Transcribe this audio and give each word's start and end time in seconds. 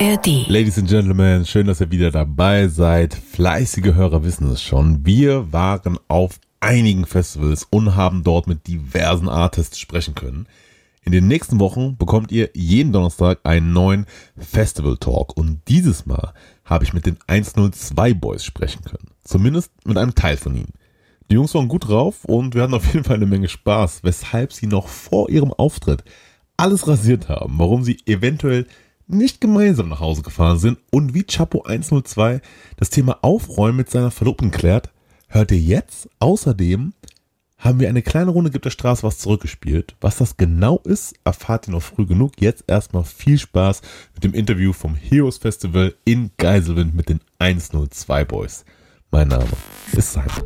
ARD. 0.00 0.48
Ladies 0.48 0.76
and 0.76 0.88
Gentlemen, 0.88 1.46
schön, 1.46 1.68
dass 1.68 1.80
ihr 1.80 1.92
wieder 1.92 2.10
dabei 2.10 2.66
seid. 2.66 3.14
Fleißige 3.14 3.94
Hörer 3.94 4.24
wissen 4.24 4.50
es 4.50 4.60
schon. 4.60 5.06
Wir 5.06 5.52
waren 5.52 6.00
auf 6.08 6.40
einigen 6.58 7.06
Festivals 7.06 7.64
und 7.70 7.94
haben 7.94 8.24
dort 8.24 8.48
mit 8.48 8.66
diversen 8.66 9.28
Artists 9.28 9.78
sprechen 9.78 10.16
können. 10.16 10.48
In 11.04 11.12
den 11.12 11.28
nächsten 11.28 11.60
Wochen 11.60 11.96
bekommt 11.96 12.32
ihr 12.32 12.50
jeden 12.54 12.92
Donnerstag 12.92 13.38
einen 13.44 13.72
neuen 13.72 14.06
Festival 14.36 14.96
Talk 14.96 15.36
und 15.36 15.60
dieses 15.68 16.06
Mal 16.06 16.32
habe 16.64 16.82
ich 16.82 16.92
mit 16.92 17.06
den 17.06 17.18
102 17.28 18.14
Boys 18.14 18.44
sprechen 18.44 18.82
können. 18.82 19.10
Zumindest 19.22 19.70
mit 19.84 19.96
einem 19.96 20.16
Teil 20.16 20.36
von 20.36 20.56
ihnen. 20.56 20.72
Die 21.30 21.34
Jungs 21.34 21.54
waren 21.54 21.68
gut 21.68 21.86
drauf 21.86 22.24
und 22.24 22.56
wir 22.56 22.62
hatten 22.62 22.74
auf 22.74 22.92
jeden 22.92 23.04
Fall 23.04 23.16
eine 23.16 23.26
Menge 23.26 23.48
Spaß, 23.48 24.00
weshalb 24.02 24.52
sie 24.52 24.66
noch 24.66 24.88
vor 24.88 25.30
ihrem 25.30 25.52
Auftritt 25.52 26.02
alles 26.56 26.88
rasiert 26.88 27.28
haben, 27.28 27.58
warum 27.58 27.84
sie 27.84 27.98
eventuell 28.06 28.66
nicht 29.06 29.40
gemeinsam 29.40 29.88
nach 29.88 30.00
Hause 30.00 30.22
gefahren 30.22 30.58
sind 30.58 30.78
und 30.90 31.14
wie 31.14 31.24
Chapo 31.24 31.62
102 31.62 32.40
das 32.76 32.90
Thema 32.90 33.18
Aufräumen 33.22 33.76
mit 33.76 33.90
seiner 33.90 34.10
Verlobten 34.10 34.50
klärt, 34.50 34.90
hört 35.28 35.50
ihr 35.50 35.58
jetzt. 35.58 36.08
Außerdem 36.18 36.92
haben 37.58 37.80
wir 37.80 37.88
eine 37.88 38.02
kleine 38.02 38.30
Runde 38.30 38.50
Gibt 38.50 38.66
der 38.66 38.70
Straße 38.70 39.02
was 39.02 39.18
zurückgespielt. 39.18 39.96
Was 40.00 40.18
das 40.18 40.36
genau 40.36 40.80
ist, 40.84 41.14
erfahrt 41.24 41.68
ihr 41.68 41.72
noch 41.72 41.82
früh 41.82 42.04
genug. 42.06 42.32
Jetzt 42.40 42.64
erstmal 42.66 43.04
viel 43.04 43.38
Spaß 43.38 43.80
mit 44.14 44.24
dem 44.24 44.34
Interview 44.34 44.72
vom 44.72 44.94
Heroes 44.94 45.38
Festival 45.38 45.94
in 46.04 46.30
Geiselwind 46.36 46.94
mit 46.94 47.08
den 47.08 47.20
102 47.38 48.24
Boys. 48.24 48.64
Mein 49.10 49.28
Name 49.28 49.46
ist 49.92 50.12
Simon. 50.12 50.42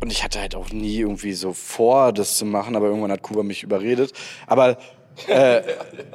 Und 0.00 0.12
ich 0.12 0.22
hatte 0.22 0.40
halt 0.40 0.54
auch 0.54 0.70
nie 0.70 0.98
irgendwie 0.98 1.32
so 1.32 1.52
vor, 1.52 2.12
das 2.12 2.36
zu 2.36 2.44
machen, 2.44 2.76
aber 2.76 2.86
irgendwann 2.86 3.10
hat 3.10 3.22
Kuba 3.22 3.42
mich 3.42 3.62
überredet. 3.62 4.12
Aber 4.46 4.78
äh, 5.26 5.62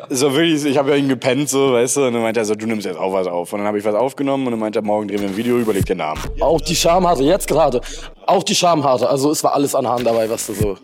so 0.09 0.33
wirklich, 0.33 0.65
ich 0.65 0.77
habe 0.77 0.91
ja 0.91 0.95
ihn 0.95 1.09
gepennt, 1.09 1.49
so, 1.49 1.73
weißt 1.73 1.97
du, 1.97 2.07
und 2.07 2.13
dann 2.13 2.21
meinte 2.21 2.39
er 2.39 2.45
so, 2.45 2.55
du 2.55 2.65
nimmst 2.65 2.85
jetzt 2.85 2.97
auch 2.97 3.13
was 3.13 3.27
auf. 3.27 3.51
Und 3.53 3.59
dann 3.59 3.67
habe 3.67 3.77
ich 3.77 3.85
was 3.85 3.95
aufgenommen 3.95 4.45
und 4.45 4.51
dann 4.51 4.59
meinte 4.59 4.79
er, 4.79 4.81
morgen 4.83 5.07
drehen 5.07 5.21
wir 5.21 5.27
ein 5.29 5.37
Video, 5.37 5.57
überleg 5.57 5.85
den 5.85 5.97
Namen. 5.97 6.21
Auch 6.39 6.61
die 6.61 6.75
Schamhaare, 6.75 7.23
jetzt 7.23 7.47
gerade. 7.47 7.81
Auch 8.25 8.43
die 8.43 8.55
Schamhaare. 8.55 9.09
Also 9.09 9.31
es 9.31 9.43
war 9.43 9.53
alles 9.53 9.75
an 9.75 9.87
Haaren 9.87 10.03
dabei, 10.03 10.29
was 10.29 10.47
du 10.47 10.53
so. 10.53 10.77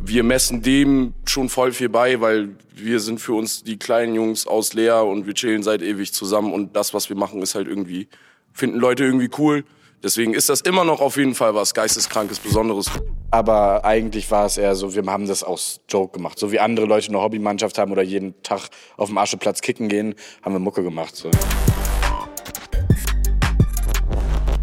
Wir 0.00 0.24
messen 0.24 0.62
dem 0.62 1.14
schon 1.26 1.48
voll 1.48 1.72
viel 1.72 1.88
bei, 1.88 2.20
weil 2.20 2.50
wir 2.74 2.98
sind 3.00 3.20
für 3.20 3.34
uns 3.34 3.62
die 3.62 3.78
kleinen 3.78 4.14
Jungs 4.14 4.46
aus 4.46 4.72
Leer 4.72 5.04
und 5.04 5.26
wir 5.26 5.34
chillen 5.34 5.62
seit 5.62 5.82
ewig 5.82 6.12
zusammen 6.12 6.52
und 6.52 6.74
das, 6.74 6.92
was 6.92 7.08
wir 7.08 7.16
machen, 7.16 7.40
ist 7.42 7.54
halt 7.54 7.68
irgendwie, 7.68 8.08
finden 8.52 8.78
Leute 8.78 9.04
irgendwie 9.04 9.30
cool. 9.38 9.64
Deswegen 10.02 10.34
ist 10.34 10.48
das 10.48 10.60
immer 10.62 10.84
noch 10.84 11.00
auf 11.00 11.16
jeden 11.16 11.34
Fall 11.34 11.54
was 11.54 11.74
Geisteskrankes, 11.74 12.40
Besonderes. 12.40 12.90
Aber 13.32 13.82
eigentlich 13.86 14.30
war 14.30 14.44
es 14.44 14.58
eher 14.58 14.74
so, 14.74 14.94
wir 14.94 15.02
haben 15.06 15.26
das 15.26 15.42
aus 15.42 15.80
Joke 15.88 16.12
gemacht. 16.18 16.38
So 16.38 16.52
wie 16.52 16.60
andere 16.60 16.84
Leute 16.84 17.08
eine 17.08 17.18
Hobbymannschaft 17.18 17.78
haben 17.78 17.90
oder 17.90 18.02
jeden 18.02 18.42
Tag 18.42 18.68
auf 18.98 19.08
dem 19.08 19.16
Ascheplatz 19.16 19.62
kicken 19.62 19.88
gehen, 19.88 20.14
haben 20.42 20.54
wir 20.54 20.58
Mucke 20.58 20.82
gemacht. 20.82 21.16
So. 21.16 21.30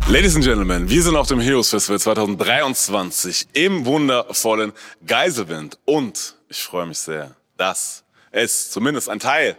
Ladies 0.07 0.35
and 0.35 0.45
Gentlemen, 0.45 0.87
wir 0.87 1.01
sind 1.01 1.15
auf 1.15 1.27
dem 1.27 1.39
Heroes 1.39 1.71
Festival 1.71 1.99
2023 1.99 3.47
im 3.53 3.87
wundervollen 3.87 4.73
Geiselwind. 5.03 5.79
Und 5.85 6.35
ich 6.47 6.61
freue 6.61 6.85
mich 6.85 6.99
sehr, 6.99 7.35
dass 7.57 8.03
es 8.29 8.69
zumindest 8.69 9.09
ein 9.09 9.17
Teil 9.17 9.55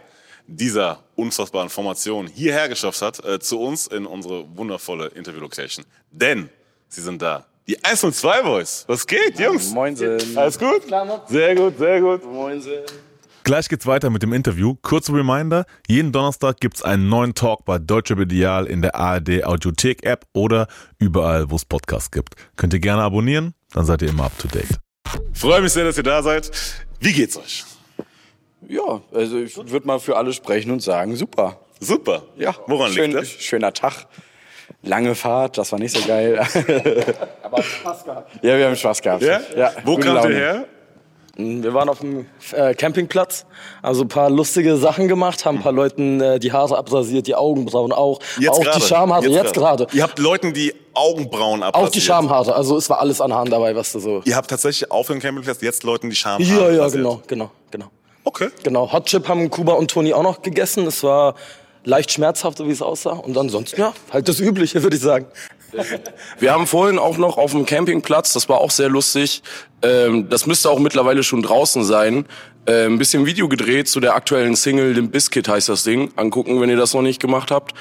dieser 0.47 1.03
unfassbaren 1.17 1.69
Formation 1.69 2.27
hierher 2.27 2.69
geschafft 2.69 3.01
hat, 3.01 3.25
äh, 3.25 3.39
zu 3.41 3.59
uns 3.59 3.87
in 3.87 4.05
unsere 4.05 4.45
wundervolle 4.55 5.07
Interview-Location. 5.07 5.83
Denn 6.11 6.49
sie 6.87 7.01
sind 7.01 7.21
da. 7.21 7.45
Die 7.67 7.83
102 7.83 8.41
Boys. 8.41 8.85
Was 8.87 9.05
geht, 9.05 9.39
Jungs? 9.39 9.71
Moinsen. 9.71 10.19
Alles 10.35 10.57
gut? 10.57 10.81
Sehr 11.27 11.55
gut, 11.55 11.77
sehr 11.77 12.01
gut. 12.01 12.25
Moinsen. 12.25 12.79
Gleich 13.43 13.69
geht's 13.69 13.87
weiter 13.87 14.09
mit 14.09 14.21
dem 14.23 14.33
Interview. 14.33 14.75
Kurze 14.81 15.13
Reminder, 15.13 15.65
jeden 15.87 16.11
Donnerstag 16.11 16.59
gibt's 16.59 16.83
einen 16.83 17.09
neuen 17.09 17.33
Talk 17.33 17.65
bei 17.65 17.79
Deutsche 17.79 18.15
Medial 18.15 18.65
in 18.67 18.81
der 18.81 18.95
ARD 18.95 19.43
Audiothek 19.45 20.05
App 20.05 20.25
oder 20.33 20.67
überall, 20.99 21.49
wo 21.49 21.55
es 21.55 21.65
Podcasts 21.65 22.11
gibt. 22.11 22.35
Könnt 22.55 22.73
ihr 22.73 22.79
gerne 22.79 23.01
abonnieren, 23.01 23.53
dann 23.73 23.85
seid 23.85 24.01
ihr 24.03 24.09
immer 24.09 24.25
up 24.25 24.37
to 24.37 24.47
date. 24.47 24.79
Freue 25.33 25.61
mich 25.61 25.71
sehr, 25.73 25.85
dass 25.85 25.97
ihr 25.97 26.03
da 26.03 26.21
seid. 26.21 26.51
Wie 26.99 27.13
geht's 27.13 27.35
euch? 27.37 27.63
Ja, 28.67 29.01
also 29.11 29.39
ich 29.39 29.57
würde 29.57 29.87
mal 29.87 29.99
für 29.99 30.17
alle 30.17 30.33
sprechen 30.33 30.71
und 30.71 30.81
sagen, 30.81 31.15
super. 31.15 31.59
Super. 31.79 32.23
Ja, 32.37 32.55
Woran 32.67 32.91
schön, 32.91 33.11
liegt 33.11 33.23
das? 33.23 33.29
Schöner 33.29 33.73
Tag. 33.73 34.05
Lange 34.83 35.13
Fahrt, 35.13 35.57
das 35.57 35.71
war 35.71 35.79
nicht 35.79 35.95
so 35.95 36.07
geil. 36.07 36.39
Aber 37.43 37.61
Spaß 37.61 38.03
gehabt. 38.03 38.31
ja, 38.43 38.57
wir 38.57 38.65
haben 38.65 38.75
Spaß 38.75 39.01
gehabt. 39.01 39.21
Ja? 39.23 39.39
Wo 39.83 39.95
gute 39.95 40.07
kamt 40.07 40.25
ihr 40.25 40.35
her? 40.35 40.65
Wir 41.37 41.73
waren 41.73 41.87
auf 41.87 41.99
dem 41.99 42.25
äh, 42.51 42.73
Campingplatz, 42.73 43.45
also 43.81 44.03
ein 44.03 44.09
paar 44.09 44.29
lustige 44.29 44.75
Sachen 44.75 45.07
gemacht, 45.07 45.45
haben 45.45 45.57
ein 45.57 45.63
paar 45.63 45.71
Leuten 45.71 46.19
äh, 46.19 46.39
die 46.39 46.51
Haare 46.51 46.77
abrasiert, 46.77 47.25
die 47.25 47.35
Augenbrauen 47.35 47.93
auch. 47.93 48.19
Jetzt 48.37 48.49
auch 48.49 48.61
gerade. 48.61 48.79
die 48.79 48.85
Schamhaare, 48.85 49.27
jetzt, 49.27 49.53
gerade. 49.53 49.87
Ihr 49.93 50.03
habt 50.03 50.19
Leuten 50.19 50.53
die 50.53 50.73
Augenbrauen 50.93 51.63
abrasiert. 51.63 51.87
Auch 51.87 51.91
die 51.91 52.01
Schamhaare, 52.01 52.53
also 52.53 52.75
es 52.77 52.89
war 52.89 52.99
alles 52.99 53.21
an 53.21 53.33
Haaren 53.33 53.49
dabei, 53.49 53.75
was 53.75 53.93
du 53.93 53.99
so. 53.99 54.21
Ihr 54.25 54.35
habt 54.35 54.49
tatsächlich 54.49 54.91
auf 54.91 55.07
dem 55.07 55.19
Campingplatz 55.19 55.61
jetzt 55.61 55.83
Leuten 55.83 56.09
die 56.09 56.15
Schamhaare 56.15 56.43
Ja, 56.43 56.69
ja, 56.69 56.89
genau, 56.89 57.21
genau, 57.27 57.49
genau. 57.71 57.85
Okay. 58.23 58.49
Genau, 58.63 58.91
Hot 58.91 59.05
Chip 59.05 59.27
haben 59.27 59.49
Kuba 59.49 59.73
und 59.73 59.89
Toni 59.89 60.13
auch 60.13 60.23
noch 60.23 60.41
gegessen. 60.41 60.85
Es 60.85 61.01
war 61.01 61.35
leicht 61.83 62.11
schmerzhaft, 62.11 62.57
so 62.57 62.67
wie 62.67 62.71
es 62.71 62.81
aussah. 62.81 63.11
Und 63.11 63.37
ansonsten, 63.37 63.79
ja, 63.79 63.93
halt 64.11 64.27
das 64.27 64.39
Übliche, 64.39 64.83
würde 64.83 64.95
ich 64.95 65.01
sagen. 65.01 65.25
Wir 66.39 66.51
haben 66.51 66.67
vorhin 66.67 66.99
auch 66.99 67.17
noch 67.17 67.37
auf 67.37 67.51
dem 67.51 67.65
Campingplatz, 67.65 68.33
das 68.33 68.49
war 68.49 68.59
auch 68.59 68.71
sehr 68.71 68.89
lustig, 68.89 69.41
ähm, 69.81 70.29
das 70.29 70.45
müsste 70.45 70.69
auch 70.69 70.79
mittlerweile 70.79 71.23
schon 71.23 71.41
draußen 71.41 71.85
sein, 71.85 72.25
äh, 72.65 72.85
ein 72.85 72.99
bisschen 72.99 73.25
Video 73.25 73.47
gedreht 73.47 73.87
zu 73.87 73.99
der 73.99 74.15
aktuellen 74.15 74.55
Single, 74.55 74.93
dem 74.93 75.09
Biscuit 75.09 75.47
heißt 75.47 75.69
das 75.69 75.83
Ding. 75.83 76.11
Angucken, 76.15 76.61
wenn 76.61 76.69
ihr 76.69 76.77
das 76.77 76.93
noch 76.93 77.01
nicht 77.01 77.19
gemacht 77.19 77.49
habt. 77.49 77.73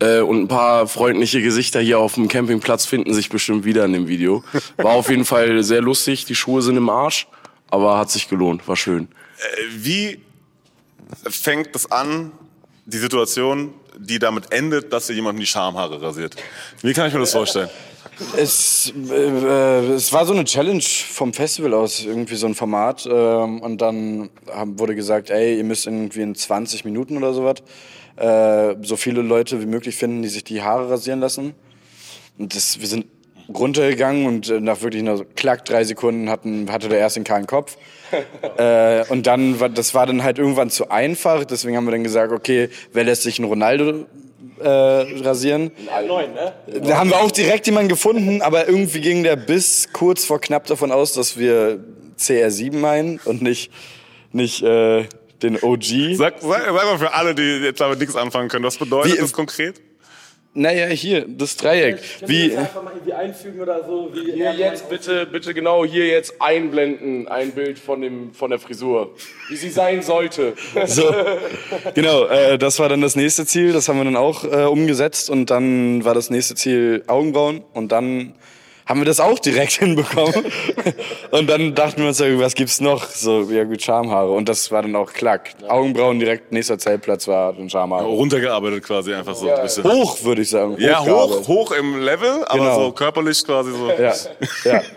Äh, 0.00 0.20
und 0.20 0.42
ein 0.42 0.48
paar 0.48 0.88
freundliche 0.88 1.40
Gesichter 1.40 1.80
hier 1.80 2.00
auf 2.00 2.14
dem 2.14 2.26
Campingplatz 2.26 2.86
finden 2.86 3.14
sich 3.14 3.28
bestimmt 3.28 3.64
wieder 3.64 3.84
in 3.84 3.92
dem 3.92 4.08
Video. 4.08 4.42
War 4.78 4.92
auf 4.92 5.10
jeden 5.10 5.24
Fall 5.24 5.62
sehr 5.62 5.80
lustig, 5.80 6.24
die 6.24 6.34
Schuhe 6.34 6.60
sind 6.62 6.76
im 6.76 6.88
Arsch, 6.88 7.28
aber 7.70 7.98
hat 7.98 8.10
sich 8.10 8.28
gelohnt, 8.28 8.66
war 8.66 8.76
schön. 8.76 9.04
Äh, 9.38 9.62
Wie 9.76 10.20
fängt 11.28 11.74
das 11.74 11.90
an, 11.92 12.32
die 12.86 12.98
Situation, 12.98 13.74
die 13.98 14.18
damit 14.18 14.52
endet, 14.52 14.92
dass 14.92 15.08
ihr 15.10 15.16
jemanden 15.16 15.40
die 15.40 15.46
Schamhaare 15.46 16.00
rasiert? 16.00 16.36
Wie 16.82 16.92
kann 16.92 17.08
ich 17.08 17.14
mir 17.14 17.20
das 17.20 17.32
vorstellen? 17.32 17.68
Es, 18.36 18.92
äh, 19.10 19.92
es 19.92 20.12
war 20.12 20.24
so 20.24 20.32
eine 20.32 20.44
Challenge 20.44 20.82
vom 20.82 21.34
Festival 21.34 21.74
aus, 21.74 22.04
irgendwie 22.04 22.36
so 22.36 22.46
ein 22.46 22.54
Format. 22.54 23.06
Ähm, 23.10 23.60
und 23.60 23.82
dann 23.82 24.30
haben, 24.50 24.78
wurde 24.78 24.94
gesagt, 24.94 25.28
ey, 25.28 25.58
ihr 25.58 25.64
müsst 25.64 25.86
irgendwie 25.86 26.22
in 26.22 26.34
20 26.34 26.84
Minuten 26.84 27.16
oder 27.18 27.34
sowas 27.34 27.56
äh, 28.16 28.74
so 28.82 28.96
viele 28.96 29.22
Leute 29.22 29.60
wie 29.60 29.66
möglich 29.66 29.96
finden, 29.96 30.22
die 30.22 30.28
sich 30.28 30.44
die 30.44 30.62
Haare 30.62 30.88
rasieren 30.88 31.20
lassen. 31.20 31.54
Und 32.38 32.54
das, 32.54 32.80
wir 32.80 32.88
sind 32.88 33.06
runtergegangen 33.52 34.26
und 34.26 34.48
äh, 34.50 34.60
nach 34.60 34.82
wirklich 34.82 35.02
nur 35.02 35.18
so 35.18 35.24
klack 35.36 35.64
drei 35.64 35.84
Sekunden 35.84 36.28
hatten, 36.30 36.70
hatte 36.70 36.88
der 36.88 36.98
erste 36.98 37.18
einen 37.18 37.24
kahlen 37.24 37.46
Kopf. 37.46 37.76
äh, 38.58 39.04
und 39.08 39.26
dann 39.26 39.60
war, 39.60 39.68
das 39.68 39.94
war 39.94 40.06
dann 40.06 40.22
halt 40.22 40.38
irgendwann 40.38 40.70
zu 40.70 40.90
einfach, 40.90 41.44
deswegen 41.44 41.76
haben 41.76 41.84
wir 41.84 41.92
dann 41.92 42.04
gesagt, 42.04 42.32
okay, 42.32 42.68
wer 42.92 43.04
lässt 43.04 43.22
sich 43.22 43.38
einen 43.38 43.48
Ronaldo 43.48 44.06
äh, 44.60 44.68
rasieren? 44.68 45.70
Da 46.82 46.98
haben 46.98 47.10
wir 47.10 47.18
auch 47.18 47.30
direkt 47.30 47.66
jemanden 47.66 47.88
gefunden, 47.88 48.42
aber 48.42 48.68
irgendwie 48.68 49.00
ging 49.00 49.22
der 49.22 49.36
bis 49.36 49.88
kurz 49.92 50.24
vor 50.24 50.40
knapp 50.40 50.66
davon 50.66 50.92
aus, 50.92 51.12
dass 51.12 51.38
wir 51.38 51.84
CR7 52.18 52.76
meinen 52.76 53.20
und 53.24 53.42
nicht, 53.42 53.70
nicht 54.32 54.62
äh, 54.62 55.04
den 55.42 55.62
OG. 55.62 56.14
Sag, 56.14 56.40
sag, 56.40 56.64
sag 56.64 56.72
mal 56.72 56.98
für 56.98 57.12
alle, 57.12 57.34
die 57.34 57.60
jetzt 57.64 57.80
damit 57.80 57.98
nichts 57.98 58.16
anfangen 58.16 58.48
können, 58.48 58.64
was 58.64 58.76
bedeutet 58.78 59.14
Wie- 59.14 59.18
das 59.18 59.32
konkret? 59.32 59.80
Naja, 60.58 60.86
hier, 60.86 61.26
das 61.28 61.54
Dreieck. 61.56 61.98
Wie, 62.24 62.56
einfach 62.56 62.82
mal 62.82 62.94
irgendwie 62.94 63.12
einfügen 63.12 63.60
oder 63.60 63.84
so? 63.84 64.10
Wie 64.14 64.32
Hier 64.32 64.54
jetzt 64.54 64.88
bitte, 64.88 65.26
bitte 65.26 65.52
genau 65.52 65.84
hier 65.84 66.06
jetzt 66.06 66.40
einblenden, 66.40 67.28
ein 67.28 67.52
Bild 67.52 67.78
von 67.78 68.00
dem, 68.00 68.32
von 68.32 68.48
der 68.48 68.58
Frisur, 68.58 69.14
wie 69.50 69.56
sie 69.56 69.68
sein 69.68 70.00
sollte. 70.00 70.54
so, 70.86 71.14
genau, 71.94 72.24
äh, 72.24 72.56
das 72.56 72.78
war 72.78 72.88
dann 72.88 73.02
das 73.02 73.16
nächste 73.16 73.44
Ziel, 73.44 73.74
das 73.74 73.90
haben 73.90 73.98
wir 73.98 74.04
dann 74.04 74.16
auch 74.16 74.44
äh, 74.44 74.64
umgesetzt 74.64 75.28
und 75.28 75.50
dann 75.50 76.02
war 76.06 76.14
das 76.14 76.30
nächste 76.30 76.54
Ziel 76.54 77.04
Augenbrauen 77.06 77.62
und 77.74 77.92
dann 77.92 78.34
haben 78.86 79.00
wir 79.00 79.04
das 79.04 79.20
auch 79.20 79.38
direkt 79.38 79.72
hinbekommen. 79.80 80.44
und 81.32 81.48
dann 81.50 81.74
dachten 81.74 82.00
wir 82.02 82.08
uns, 82.08 82.18
ja, 82.18 82.26
was 82.38 82.54
gibt's 82.54 82.80
noch? 82.80 83.04
So, 83.06 83.42
ja 83.50 83.64
gut, 83.64 83.82
Schamhaare. 83.82 84.30
Und 84.30 84.48
das 84.48 84.70
war 84.70 84.82
dann 84.82 84.94
auch 84.96 85.12
klack. 85.12 85.50
Augenbrauen 85.68 86.18
direkt, 86.18 86.52
nächster 86.52 86.78
Zeltplatz 86.78 87.26
war 87.28 87.52
dann 87.52 87.68
Schamhaare. 87.68 88.04
Runtergearbeitet 88.04 88.84
quasi 88.84 89.12
einfach 89.12 89.34
so 89.34 89.50
ein 89.50 89.62
bisschen. 89.62 89.84
Hoch, 89.84 90.22
würde 90.22 90.42
ich 90.42 90.50
sagen. 90.50 90.76
Ja, 90.78 91.04
hoch, 91.04 91.46
hoch 91.48 91.72
im 91.72 92.00
Level, 92.00 92.44
aber 92.46 92.58
Genau. 92.58 92.80
so 92.86 92.92
körperlich 92.92 93.44
quasi 93.44 93.72
so 93.72 93.90
Ja, 93.90 94.14
ja. 94.64 94.82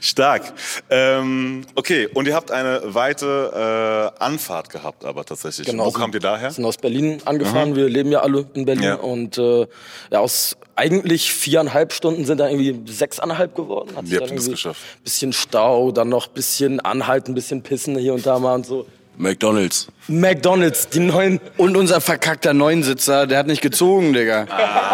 stark. 0.00 0.52
Ähm, 0.90 1.64
okay, 1.74 2.08
und 2.14 2.26
ihr 2.26 2.34
habt 2.34 2.50
eine 2.50 2.82
weite 2.84 4.12
äh, 4.18 4.22
Anfahrt 4.22 4.70
gehabt, 4.70 5.04
aber 5.04 5.24
tatsächlich. 5.24 5.66
Genau. 5.66 5.86
Wo 5.86 5.90
kamt 5.90 6.14
ihr 6.14 6.20
daher? 6.20 6.50
sind 6.50 6.64
aus 6.64 6.76
Berlin 6.76 7.20
angefahren. 7.24 7.76
Wir 7.76 7.88
leben 7.88 8.10
ja 8.12 8.20
alle 8.20 8.46
in 8.54 8.64
Berlin. 8.64 8.84
Ja. 8.84 8.94
Und 8.96 9.38
äh, 9.38 9.66
ja, 10.10 10.20
aus 10.20 10.56
eigentlich 10.76 11.32
viereinhalb 11.32 11.92
Stunden 11.92 12.24
sind 12.24 12.38
da 12.38 12.48
irgendwie 12.48 12.92
sechseinhalb 12.92 13.54
geworden. 13.54 13.96
Hat 13.96 14.10
Wie 14.10 14.16
habt 14.16 14.30
ihr 14.30 14.36
das 14.36 14.50
geschafft? 14.50 14.80
Bisschen 15.04 15.32
Stau, 15.32 15.92
dann 15.92 16.08
noch 16.08 16.28
bisschen 16.28 16.80
anhalten, 16.80 17.34
bisschen 17.34 17.62
pissen 17.62 17.96
hier 17.96 18.14
und 18.14 18.26
da 18.26 18.38
mal 18.38 18.54
und 18.54 18.66
so. 18.66 18.86
McDonalds. 19.16 19.86
McDonalds, 20.08 20.88
die 20.88 20.98
neuen. 21.00 21.40
Und 21.56 21.76
unser 21.76 22.00
verkackter 22.00 22.52
Neunsitzer, 22.52 23.26
der 23.26 23.38
hat 23.38 23.46
nicht 23.46 23.62
gezogen, 23.62 24.12
Digga. 24.12 24.46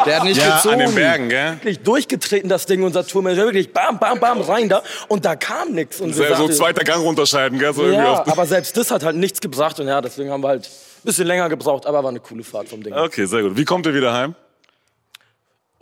Der 0.06 0.16
hat 0.16 0.24
nicht 0.24 0.40
Ja, 0.40 0.56
gezogen. 0.56 0.74
an 0.74 0.78
den 0.80 0.94
Bergen, 0.94 1.28
gell? 1.28 1.52
Wirklich 1.54 1.80
durchgetreten, 1.80 2.48
das 2.48 2.66
Ding, 2.66 2.82
unser 2.82 3.06
Tourmanager. 3.06 3.44
Wirklich 3.44 3.72
bam, 3.72 3.98
bam, 3.98 4.20
bam, 4.20 4.40
rein 4.40 4.68
da. 4.68 4.82
Und 5.08 5.24
da 5.24 5.36
kam 5.36 5.72
nichts. 5.72 6.00
Und 6.00 6.14
So, 6.14 6.22
so 6.34 6.48
zweiter 6.48 6.84
Gang 6.84 7.02
runterscheiden, 7.02 7.58
gell? 7.58 7.72
So 7.72 7.82
irgendwie 7.82 8.02
Ja, 8.02 8.20
auf 8.22 8.28
aber 8.28 8.46
selbst 8.46 8.76
das 8.76 8.90
hat 8.90 9.04
halt 9.04 9.16
nichts 9.16 9.40
gebracht. 9.40 9.80
Und 9.80 9.88
ja, 9.88 10.00
deswegen 10.00 10.30
haben 10.30 10.42
wir 10.42 10.48
halt 10.48 10.64
ein 10.66 11.04
bisschen 11.04 11.26
länger 11.26 11.48
gebraucht. 11.48 11.86
Aber 11.86 12.02
war 12.02 12.10
eine 12.10 12.20
coole 12.20 12.44
Fahrt 12.44 12.68
vom 12.68 12.82
Ding. 12.82 12.92
okay, 12.92 13.24
sehr 13.26 13.42
gut. 13.42 13.56
Wie 13.56 13.64
kommt 13.64 13.86
ihr 13.86 13.94
wieder 13.94 14.12
heim? 14.12 14.34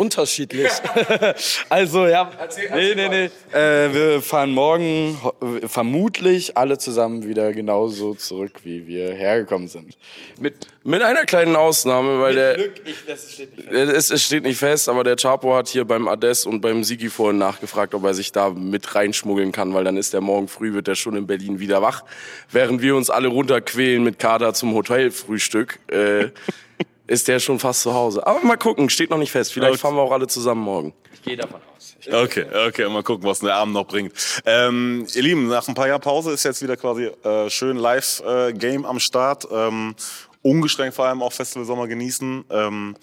Unterschiedlich. 0.00 0.70
also, 1.68 2.06
ja. 2.06 2.30
Nee, 2.72 2.94
nee, 2.94 3.08
nee. 3.08 3.58
Äh, 3.58 3.92
wir 3.92 4.22
fahren 4.22 4.52
morgen 4.52 5.18
vermutlich 5.66 6.56
alle 6.56 6.78
zusammen 6.78 7.26
wieder 7.26 7.52
genauso 7.52 8.14
zurück, 8.14 8.52
wie 8.62 8.86
wir 8.86 9.12
hergekommen 9.12 9.66
sind. 9.66 9.98
Mit 10.38 10.68
Mit 10.84 11.02
einer 11.02 11.24
kleinen 11.24 11.56
Ausnahme, 11.56 12.20
weil 12.20 12.36
der. 12.36 12.54
Glück, 12.54 12.74
ich, 12.84 12.94
das 13.08 13.32
steht 13.32 13.56
nicht 13.56 13.72
Äh, 13.72 13.90
Es, 13.90 14.12
es 14.12 14.22
steht 14.22 14.44
nicht 14.44 14.58
fest, 14.58 14.88
aber 14.88 15.02
der 15.02 15.16
Chapo 15.16 15.56
hat 15.56 15.66
hier 15.66 15.84
beim 15.84 16.06
Ades 16.06 16.46
und 16.46 16.60
beim 16.60 16.84
Sigi 16.84 17.08
vorhin 17.08 17.38
nachgefragt, 17.38 17.92
ob 17.92 18.04
er 18.04 18.14
sich 18.14 18.30
da 18.30 18.50
mit 18.50 18.94
reinschmuggeln 18.94 19.50
kann, 19.50 19.74
weil 19.74 19.82
dann 19.82 19.96
ist 19.96 20.12
der 20.12 20.20
morgen 20.20 20.46
früh, 20.46 20.74
wird 20.74 20.86
er 20.86 20.94
schon 20.94 21.16
in 21.16 21.26
Berlin 21.26 21.58
wieder 21.58 21.82
wach. 21.82 22.04
Während 22.52 22.82
wir 22.82 22.94
uns 22.94 23.10
alle 23.10 23.26
runterquälen 23.26 24.04
mit 24.04 24.20
Kader 24.20 24.54
zum 24.54 24.74
Hotelfrühstück, 24.74 25.80
äh, 25.90 26.28
ist 27.08 27.26
der 27.26 27.40
schon 27.40 27.58
fast 27.58 27.82
zu 27.82 27.92
Hause. 27.92 28.24
Aber 28.26 28.40
mal 28.44 28.56
gucken, 28.56 28.88
steht 28.88 29.10
noch 29.10 29.18
nicht 29.18 29.32
fest. 29.32 29.52
Vielleicht 29.52 29.72
Okay. 29.74 29.78
fahren 29.80 29.96
wir 29.96 30.02
auch 30.02 30.12
alle 30.12 30.28
zusammen 30.28 30.60
morgen. 30.60 30.94
Ich 31.12 31.22
gehe 31.22 31.36
davon 31.36 31.60
aus. 31.76 31.96
Okay, 32.06 32.46
okay, 32.68 32.88
mal 32.88 33.02
gucken, 33.02 33.26
was 33.28 33.40
der 33.40 33.56
Abend 33.56 33.74
noch 33.74 33.86
bringt. 33.86 34.12
Ähm, 34.46 35.06
ihr 35.14 35.22
Lieben, 35.22 35.48
nach 35.48 35.66
ein 35.66 35.74
paar 35.74 35.88
Jahren 35.88 36.00
Pause 36.00 36.30
ist 36.32 36.44
jetzt 36.44 36.62
wieder 36.62 36.76
quasi 36.76 37.04
äh, 37.24 37.50
schön 37.50 37.76
Live-Game 37.76 38.84
am 38.84 39.00
Start. 39.00 39.48
Ähm, 39.50 39.96
ungeschränkt 40.42 40.94
vor 40.94 41.06
allem 41.06 41.22
auch 41.22 41.32
Festival 41.32 41.66
Sommer 41.66 41.88
genießen. 41.88 42.44
Ähm, 42.50 42.94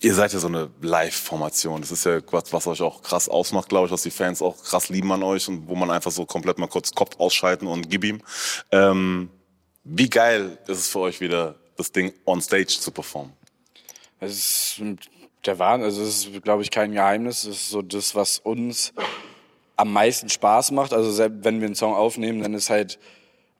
ihr 0.00 0.14
seid 0.14 0.32
ja 0.32 0.38
so 0.38 0.46
eine 0.48 0.70
Live-Formation. 0.80 1.80
Das 1.80 1.90
ist 1.90 2.04
ja 2.04 2.20
was, 2.30 2.52
was 2.52 2.66
euch 2.66 2.82
auch 2.82 3.02
krass 3.02 3.28
ausmacht, 3.28 3.68
glaube 3.68 3.86
ich, 3.86 3.92
was 3.92 4.02
die 4.02 4.10
Fans 4.10 4.42
auch 4.42 4.62
krass 4.62 4.88
lieben 4.88 5.10
an 5.12 5.22
euch 5.22 5.48
und 5.48 5.66
wo 5.68 5.74
man 5.74 5.90
einfach 5.90 6.10
so 6.12 6.24
komplett 6.26 6.58
mal 6.58 6.68
kurz 6.68 6.92
Kopf 6.92 7.18
ausschalten 7.18 7.66
und 7.66 7.88
gib 7.90 8.04
ihm. 8.04 8.20
Ähm, 8.70 9.30
wie 9.84 10.08
geil 10.08 10.58
ist 10.68 10.78
es 10.78 10.88
für 10.88 11.00
euch 11.00 11.20
wieder, 11.20 11.56
das 11.76 11.92
Ding 11.92 12.12
on 12.26 12.40
Stage 12.40 12.66
zu 12.66 12.90
performen? 12.90 13.32
Es 14.20 14.78
ist 14.78 14.82
der 15.44 15.58
Wahnsinn, 15.58 15.84
also 15.84 16.02
es 16.02 16.26
ist, 16.26 16.42
glaube 16.44 16.62
ich, 16.62 16.70
kein 16.70 16.92
Geheimnis. 16.92 17.44
Es 17.44 17.56
ist 17.56 17.70
so 17.70 17.82
das, 17.82 18.14
was 18.14 18.38
uns 18.38 18.92
am 19.76 19.92
meisten 19.92 20.28
Spaß 20.28 20.70
macht. 20.70 20.92
Also 20.92 21.10
selbst 21.10 21.44
wenn 21.44 21.60
wir 21.60 21.66
einen 21.66 21.74
Song 21.74 21.94
aufnehmen, 21.94 22.42
dann 22.42 22.54
ist 22.54 22.70
halt 22.70 22.98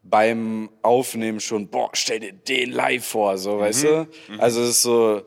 beim 0.05 0.70
Aufnehmen 0.82 1.41
schon, 1.41 1.69
boah, 1.69 1.91
stell 1.93 2.20
dir 2.20 2.32
den 2.32 2.73
live 2.73 3.05
vor, 3.05 3.38
so, 3.38 3.59
weißt 3.59 3.85
du? 3.85 4.09
Also 4.38 4.62
es 4.62 4.70
ist 4.70 4.82
so, 4.82 5.23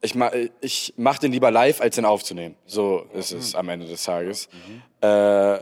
ich 0.00 0.14
mach, 0.14 0.32
ich 0.60 0.94
mach 0.96 1.18
den 1.18 1.32
lieber 1.32 1.50
live, 1.50 1.80
als 1.80 1.96
den 1.96 2.04
aufzunehmen. 2.04 2.54
So 2.66 3.06
ist 3.12 3.32
es 3.32 3.54
am 3.54 3.68
Ende 3.68 3.86
des 3.86 4.04
Tages. 4.04 4.48
Äh, 5.00 5.58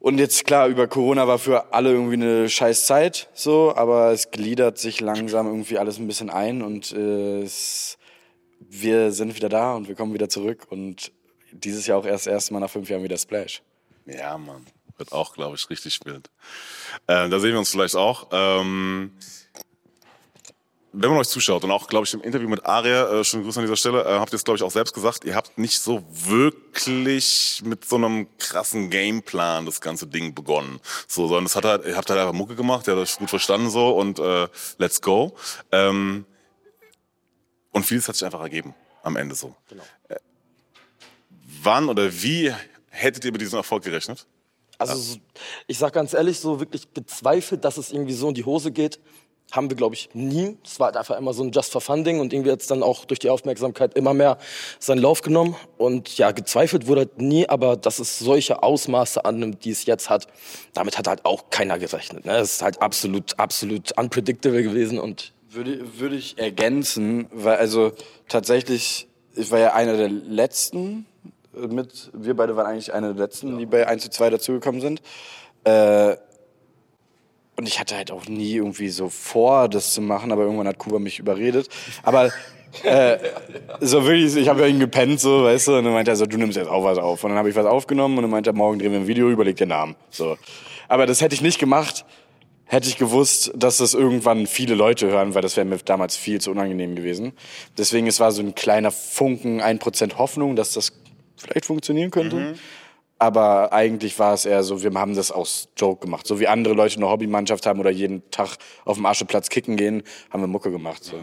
und 0.00 0.18
jetzt 0.18 0.44
klar, 0.44 0.68
über 0.68 0.88
Corona 0.88 1.28
war 1.28 1.38
für 1.38 1.72
alle 1.72 1.92
irgendwie 1.92 2.14
eine 2.14 2.48
scheiß 2.48 2.86
Zeit, 2.86 3.28
so, 3.34 3.74
aber 3.76 4.10
es 4.12 4.30
gliedert 4.30 4.78
sich 4.78 5.00
langsam 5.00 5.46
irgendwie 5.46 5.78
alles 5.78 5.98
ein 5.98 6.06
bisschen 6.06 6.30
ein 6.30 6.62
und 6.62 6.92
äh, 6.92 7.42
es, 7.42 7.98
wir 8.58 9.12
sind 9.12 9.36
wieder 9.36 9.48
da 9.48 9.74
und 9.74 9.88
wir 9.88 9.94
kommen 9.94 10.14
wieder 10.14 10.28
zurück 10.28 10.66
und 10.70 11.12
dieses 11.52 11.86
Jahr 11.86 11.98
auch 11.98 12.06
erst 12.06 12.26
erst 12.26 12.50
Mal 12.50 12.60
nach 12.60 12.70
fünf 12.70 12.88
Jahren 12.88 13.02
wieder 13.02 13.18
Splash. 13.18 13.62
Ja, 14.06 14.36
Mann. 14.38 14.66
Wird 14.96 15.12
auch, 15.12 15.34
glaube 15.34 15.56
ich, 15.56 15.68
richtig 15.70 16.00
wild. 16.04 16.30
Äh, 17.06 17.28
da 17.28 17.38
sehen 17.38 17.52
wir 17.52 17.58
uns 17.58 17.70
vielleicht 17.70 17.96
auch. 17.96 18.28
Ähm, 18.32 19.12
wenn 20.92 21.10
man 21.10 21.18
euch 21.20 21.28
zuschaut 21.28 21.62
und 21.62 21.70
auch, 21.70 21.86
glaube 21.86 22.04
ich, 22.04 22.14
im 22.14 22.20
Interview 22.20 22.48
mit 22.48 22.66
Aria, 22.66 23.20
äh, 23.20 23.24
schönen 23.24 23.44
Gruß 23.44 23.56
an 23.58 23.64
dieser 23.64 23.76
Stelle, 23.76 24.02
äh, 24.02 24.18
habt 24.18 24.32
ihr 24.32 24.36
es, 24.36 24.44
glaube 24.44 24.56
ich, 24.56 24.62
auch 24.64 24.70
selbst 24.72 24.92
gesagt, 24.92 25.24
ihr 25.24 25.34
habt 25.36 25.56
nicht 25.56 25.78
so 25.80 26.04
wirklich 26.10 27.62
mit 27.64 27.84
so 27.84 27.96
einem 27.96 28.26
krassen 28.38 28.90
Gameplan 28.90 29.66
das 29.66 29.80
ganze 29.80 30.06
Ding 30.08 30.34
begonnen. 30.34 30.80
So, 31.06 31.28
sondern 31.28 31.46
es 31.46 31.54
hat 31.54 31.64
halt, 31.64 31.84
ihr 31.86 31.96
habt 31.96 32.10
halt 32.10 32.18
einfach 32.18 32.32
Mucke 32.32 32.56
gemacht, 32.56 32.88
ihr 32.88 32.94
habt 32.96 33.02
euch 33.02 33.16
gut 33.16 33.30
verstanden 33.30 33.70
so 33.70 33.90
und 33.90 34.18
äh, 34.18 34.48
let's 34.78 35.00
go. 35.00 35.36
Ähm, 35.70 36.26
und 37.72 37.84
vieles 37.86 38.08
hat 38.08 38.16
sich 38.16 38.24
einfach 38.24 38.40
ergeben 38.40 38.74
am 39.04 39.16
Ende 39.16 39.34
so. 39.36 39.54
Äh, 40.08 40.16
wann 41.62 41.88
oder 41.88 42.12
wie 42.22 42.52
hättet 42.88 43.24
ihr 43.24 43.32
mit 43.32 43.40
diesem 43.40 43.58
Erfolg 43.58 43.84
gerechnet? 43.84 44.26
Also 44.78 44.96
so- 44.96 45.18
ich 45.66 45.78
sag 45.78 45.92
ganz 45.92 46.14
ehrlich, 46.14 46.40
so 46.40 46.58
wirklich 46.58 46.92
gezweifelt, 46.92 47.64
dass 47.64 47.76
es 47.76 47.92
irgendwie 47.92 48.14
so 48.14 48.28
in 48.28 48.34
die 48.34 48.44
Hose 48.44 48.72
geht, 48.72 48.98
haben 49.52 49.70
wir, 49.70 49.76
glaube 49.76 49.94
ich, 49.94 50.10
nie. 50.14 50.56
Es 50.64 50.78
war 50.78 50.86
halt 50.86 50.96
einfach 50.96 51.18
immer 51.18 51.32
so 51.32 51.42
ein 51.42 51.50
Just 51.50 51.72
for 51.72 51.80
Fun 51.80 52.04
Ding 52.04 52.20
und 52.20 52.32
irgendwie 52.32 52.52
hat 52.52 52.60
es 52.60 52.66
dann 52.66 52.82
auch 52.82 53.04
durch 53.04 53.18
die 53.18 53.30
Aufmerksamkeit 53.30 53.94
immer 53.94 54.14
mehr 54.14 54.38
seinen 54.78 54.98
Lauf 54.98 55.22
genommen. 55.22 55.56
Und 55.78 56.16
ja, 56.18 56.30
gezweifelt 56.30 56.86
wurde 56.86 57.02
halt 57.02 57.20
nie, 57.20 57.48
aber 57.48 57.76
dass 57.76 57.98
es 57.98 58.18
solche 58.18 58.62
Ausmaße 58.62 59.24
annimmt, 59.24 59.64
die 59.64 59.70
es 59.70 59.86
jetzt 59.86 60.10
hat, 60.10 60.26
damit 60.74 60.98
hat 60.98 61.08
halt 61.08 61.24
auch 61.24 61.50
keiner 61.50 61.78
gerechnet. 61.78 62.24
Ne? 62.24 62.36
Es 62.36 62.54
ist 62.54 62.62
halt 62.62 62.80
absolut, 62.80 63.38
absolut 63.38 63.96
unpredictable 63.98 64.62
gewesen 64.62 64.98
und 64.98 65.32
Würde, 65.50 65.80
würde 65.98 66.16
ich 66.16 66.38
ergänzen, 66.38 67.26
weil 67.32 67.56
also 67.56 67.92
tatsächlich, 68.28 69.08
ich 69.34 69.50
war 69.50 69.58
ja 69.58 69.74
einer 69.74 69.96
der 69.96 70.08
letzten 70.08 71.06
äh, 71.54 71.66
mit, 71.66 72.10
wir 72.12 72.34
beide 72.34 72.56
waren 72.56 72.66
eigentlich 72.66 72.92
einer 72.92 73.14
der 73.14 73.26
letzten, 73.26 73.58
die 73.58 73.66
bei 73.66 73.86
1 73.86 74.02
zu 74.02 74.10
2 74.10 74.30
dazugekommen 74.30 74.80
sind. 74.80 75.02
Äh, 75.64 76.16
und 77.56 77.68
ich 77.68 77.78
hatte 77.78 77.96
halt 77.96 78.10
auch 78.10 78.26
nie 78.26 78.54
irgendwie 78.54 78.88
so 78.88 79.08
vor, 79.08 79.68
das 79.68 79.92
zu 79.92 80.00
machen, 80.00 80.32
aber 80.32 80.42
irgendwann 80.42 80.68
hat 80.68 80.78
Kuba 80.78 80.98
mich 80.98 81.18
überredet. 81.18 81.68
Aber 82.02 82.30
äh, 82.84 83.18
so 83.80 84.04
wirklich, 84.04 84.36
ich 84.36 84.48
habe 84.48 84.60
ja 84.60 84.66
ihn 84.66 84.78
gepennt, 84.78 85.20
so, 85.20 85.44
weißt 85.44 85.68
du, 85.68 85.76
und 85.78 85.84
dann 85.84 85.92
meinte 85.92 86.10
er 86.10 86.16
so, 86.16 86.26
du 86.26 86.38
nimmst 86.38 86.56
jetzt 86.56 86.68
auch 86.68 86.84
was 86.84 86.98
auf. 86.98 87.24
Und 87.24 87.30
dann 87.30 87.38
habe 87.38 87.50
ich 87.50 87.56
was 87.56 87.66
aufgenommen 87.66 88.16
und 88.16 88.22
dann 88.22 88.30
meinte 88.30 88.50
er, 88.50 88.54
morgen 88.54 88.78
drehen 88.78 88.92
wir 88.92 89.00
ein 89.00 89.06
Video, 89.06 89.28
überleg 89.28 89.56
den 89.56 89.68
Namen. 89.68 89.96
So. 90.10 90.36
Aber 90.88 91.06
das 91.06 91.20
hätte 91.20 91.34
ich 91.34 91.42
nicht 91.42 91.58
gemacht, 91.58 92.04
hätte 92.64 92.88
ich 92.88 92.96
gewusst, 92.96 93.52
dass 93.54 93.78
das 93.78 93.94
irgendwann 93.94 94.46
viele 94.46 94.74
Leute 94.74 95.08
hören, 95.08 95.34
weil 95.34 95.42
das 95.42 95.56
wäre 95.56 95.66
mir 95.66 95.78
damals 95.78 96.16
viel 96.16 96.40
zu 96.40 96.50
unangenehm 96.50 96.94
gewesen. 96.94 97.32
Deswegen, 97.76 98.06
es 98.06 98.20
war 98.20 98.32
so 98.32 98.42
ein 98.42 98.54
kleiner 98.54 98.90
Funken, 98.90 99.60
ein 99.60 99.78
Prozent 99.78 100.18
Hoffnung, 100.18 100.56
dass 100.56 100.72
das 100.72 100.92
vielleicht 101.36 101.66
funktionieren 101.66 102.10
könnte. 102.10 102.54
Aber 103.20 103.74
eigentlich 103.74 104.18
war 104.18 104.32
es 104.32 104.46
eher 104.46 104.62
so, 104.62 104.82
wir 104.82 104.90
haben 104.94 105.14
das 105.14 105.30
aus 105.30 105.68
Joke 105.76 106.00
gemacht. 106.00 106.26
So 106.26 106.40
wie 106.40 106.48
andere 106.48 106.72
Leute 106.72 106.96
eine 106.96 107.06
Hobbymannschaft 107.06 107.66
haben 107.66 107.78
oder 107.78 107.90
jeden 107.90 108.22
Tag 108.30 108.56
auf 108.86 108.96
dem 108.96 109.04
Ascheplatz 109.04 109.50
kicken 109.50 109.76
gehen, 109.76 110.02
haben 110.30 110.42
wir 110.42 110.46
Mucke 110.46 110.70
gemacht. 110.70 111.04
So. 111.04 111.16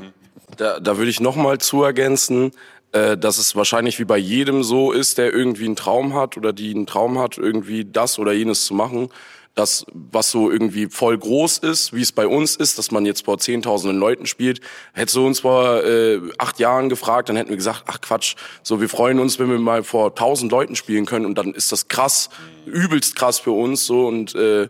Da, 0.57 0.79
da 0.79 0.97
würde 0.97 1.09
ich 1.09 1.19
noch 1.19 1.35
mal 1.35 1.57
zu 1.57 1.81
ergänzen, 1.81 2.51
äh, 2.91 3.17
dass 3.17 3.39
es 3.39 3.55
wahrscheinlich 3.55 3.97
wie 3.97 4.05
bei 4.05 4.17
jedem 4.19 4.61
so 4.61 4.91
ist, 4.91 5.17
der 5.17 5.33
irgendwie 5.33 5.65
einen 5.65 5.75
Traum 5.75 6.13
hat 6.13 6.37
oder 6.37 6.53
die 6.53 6.69
einen 6.69 6.85
Traum 6.85 7.17
hat, 7.17 7.39
irgendwie 7.39 7.83
das 7.83 8.19
oder 8.19 8.31
jenes 8.31 8.65
zu 8.65 8.75
machen. 8.75 9.09
Das, 9.57 9.87
was 9.91 10.29
so 10.29 10.51
irgendwie 10.51 10.85
voll 10.85 11.17
groß 11.17 11.57
ist, 11.57 11.91
wie 11.91 12.03
es 12.03 12.11
bei 12.11 12.27
uns 12.27 12.55
ist, 12.55 12.77
dass 12.77 12.91
man 12.91 13.07
jetzt 13.07 13.25
vor 13.25 13.39
zehntausenden 13.39 13.99
Leuten 13.99 14.27
spielt. 14.27 14.61
Hättest 14.93 15.15
du 15.15 15.25
uns 15.25 15.39
vor 15.39 15.83
äh, 15.83 16.19
acht 16.37 16.59
Jahren 16.59 16.89
gefragt, 16.89 17.27
dann 17.27 17.35
hätten 17.35 17.49
wir 17.49 17.57
gesagt, 17.57 17.85
ach 17.87 17.99
Quatsch, 17.99 18.35
so 18.61 18.79
wir 18.79 18.87
freuen 18.87 19.19
uns, 19.19 19.39
wenn 19.39 19.49
wir 19.49 19.57
mal 19.57 19.83
vor 19.83 20.13
tausend 20.13 20.51
Leuten 20.51 20.75
spielen 20.75 21.07
können 21.07 21.25
und 21.25 21.39
dann 21.39 21.55
ist 21.55 21.71
das 21.71 21.87
krass, 21.87 22.29
übelst 22.67 23.15
krass 23.15 23.39
für 23.39 23.51
uns 23.51 23.87
so 23.87 24.07
und 24.07 24.35
äh, 24.35 24.69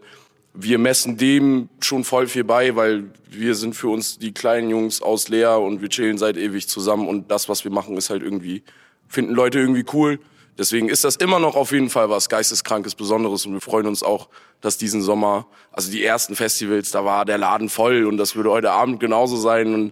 wir 0.53 0.77
messen 0.79 1.17
dem 1.17 1.67
schon 1.81 2.05
voll 2.05 2.27
viel 2.27 2.45
bei, 2.45 2.75
weil 2.77 3.11
wir 3.29 3.55
sind 3.55 3.75
für 3.75 3.89
uns 3.89 4.17
die 4.17 4.33
kleinen 4.33 4.69
Jungs 4.69 5.01
aus 5.01 5.27
Leer 5.27 5.59
und 5.59 5.81
wir 5.81 5.89
chillen 5.89 6.17
seit 6.17 6.37
ewig 6.37 6.69
zusammen 6.69 7.09
und 7.09 7.29
das, 7.29 7.49
was 7.49 7.65
wir 7.65 7.71
machen, 7.71 7.97
ist 7.97 8.09
halt 8.09 8.23
irgendwie, 8.23 8.63
finden 9.09 9.33
Leute 9.33 9.59
irgendwie 9.59 9.85
cool. 9.93 10.19
Deswegen 10.57 10.89
ist 10.89 11.03
das 11.03 11.15
immer 11.15 11.39
noch 11.39 11.55
auf 11.55 11.71
jeden 11.71 11.89
Fall 11.89 12.09
was 12.09 12.29
Geisteskrankes, 12.29 12.95
Besonderes 12.95 13.45
und 13.45 13.53
wir 13.53 13.61
freuen 13.61 13.85
uns 13.85 14.03
auch, 14.03 14.27
dass 14.61 14.77
diesen 14.77 15.01
Sommer, 15.01 15.45
also 15.71 15.91
die 15.91 16.03
ersten 16.03 16.35
Festivals, 16.35 16.91
da 16.91 17.05
war 17.05 17.25
der 17.25 17.37
Laden 17.37 17.69
voll 17.69 18.05
und 18.05 18.17
das 18.17 18.35
würde 18.35 18.49
heute 18.49 18.71
Abend 18.71 18.99
genauso 18.99 19.37
sein 19.37 19.73
und 19.73 19.91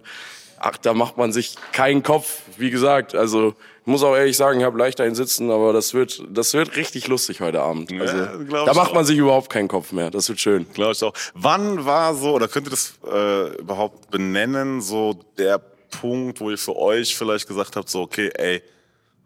ach, 0.58 0.76
da 0.78 0.94
macht 0.94 1.16
man 1.16 1.32
sich 1.32 1.54
keinen 1.72 2.02
Kopf, 2.02 2.40
wie 2.56 2.70
gesagt. 2.70 3.14
Also 3.14 3.54
ich 3.86 3.86
muss 3.86 4.02
auch 4.02 4.16
ehrlich 4.16 4.36
sagen, 4.36 4.58
ich 4.58 4.66
habe 4.66 4.76
leicht 4.76 5.00
einen 5.00 5.14
sitzen, 5.14 5.50
aber 5.52 5.72
das 5.72 5.94
wird, 5.94 6.24
das 6.28 6.54
wird 6.54 6.74
richtig 6.74 7.06
lustig 7.06 7.40
heute 7.40 7.62
Abend. 7.62 7.92
Also, 7.92 8.44
glaub 8.44 8.66
da 8.66 8.74
macht 8.74 8.90
auch. 8.90 8.94
man 8.94 9.04
sich 9.04 9.16
überhaupt 9.16 9.48
keinen 9.48 9.68
Kopf 9.68 9.92
mehr. 9.92 10.10
Das 10.10 10.28
wird 10.28 10.40
schön. 10.40 10.66
Glaube 10.74 10.92
ich 10.92 11.02
auch. 11.04 11.12
Wann 11.34 11.84
war 11.84 12.14
so, 12.16 12.32
oder 12.32 12.48
könnt 12.48 12.66
ihr 12.66 12.70
das 12.70 12.94
äh, 13.08 13.56
überhaupt 13.58 14.10
benennen, 14.10 14.80
so 14.80 15.16
der 15.38 15.60
Punkt, 16.00 16.40
wo 16.40 16.50
ihr 16.50 16.58
für 16.58 16.76
euch 16.76 17.16
vielleicht 17.16 17.46
gesagt 17.46 17.76
habt, 17.76 17.88
so, 17.88 18.00
okay, 18.00 18.30
ey, 18.34 18.62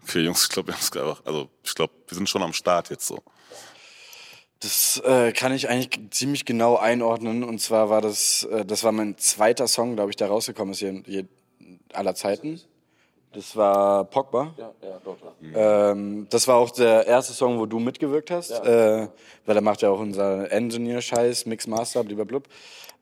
okay, 0.02 0.20
Jungs, 0.20 0.44
ich 0.44 0.48
glaube, 0.50 0.68
wir 0.68 0.74
haben 0.74 0.80
es 0.80 0.96
einfach, 0.96 1.24
also 1.24 1.48
ich 1.62 1.74
glaube, 1.74 1.92
wir 2.08 2.14
sind 2.16 2.28
schon 2.28 2.42
am 2.42 2.52
Start 2.52 2.90
jetzt 2.90 3.06
so. 3.06 3.18
Das 4.60 5.00
äh, 5.06 5.32
kann 5.32 5.54
ich 5.54 5.70
eigentlich 5.70 6.10
ziemlich 6.10 6.44
genau 6.44 6.76
einordnen. 6.76 7.44
Und 7.44 7.60
zwar 7.60 7.88
war 7.88 8.02
das, 8.02 8.42
äh, 8.44 8.64
das 8.64 8.84
war 8.84 8.92
mein 8.92 9.16
zweiter 9.16 9.66
Song, 9.66 9.94
glaube 9.94 10.10
ich, 10.10 10.16
der 10.16 10.28
rausgekommen 10.28 10.72
ist 10.72 10.80
hier, 10.80 11.02
hier 11.06 11.26
aller 11.94 12.14
Zeiten. 12.14 12.60
Das 13.32 13.56
war 13.56 14.04
Pogba. 14.04 14.54
Ja, 14.58 14.72
ja, 14.82 15.00
dort. 15.04 15.20
Ähm, 15.54 16.26
das 16.30 16.48
war 16.48 16.56
auch 16.56 16.70
der 16.70 17.06
erste 17.06 17.32
Song, 17.32 17.58
wo 17.58 17.66
du 17.66 17.78
mitgewirkt 17.78 18.30
hast, 18.30 18.50
äh, 18.50 19.08
weil 19.46 19.56
er 19.56 19.62
macht 19.62 19.82
ja 19.82 19.90
auch 19.90 20.00
unser 20.00 20.50
Engineer-Scheiß, 20.50 21.46
Mix 21.46 21.66
Master, 21.66 22.02
blablabla. 22.02 22.40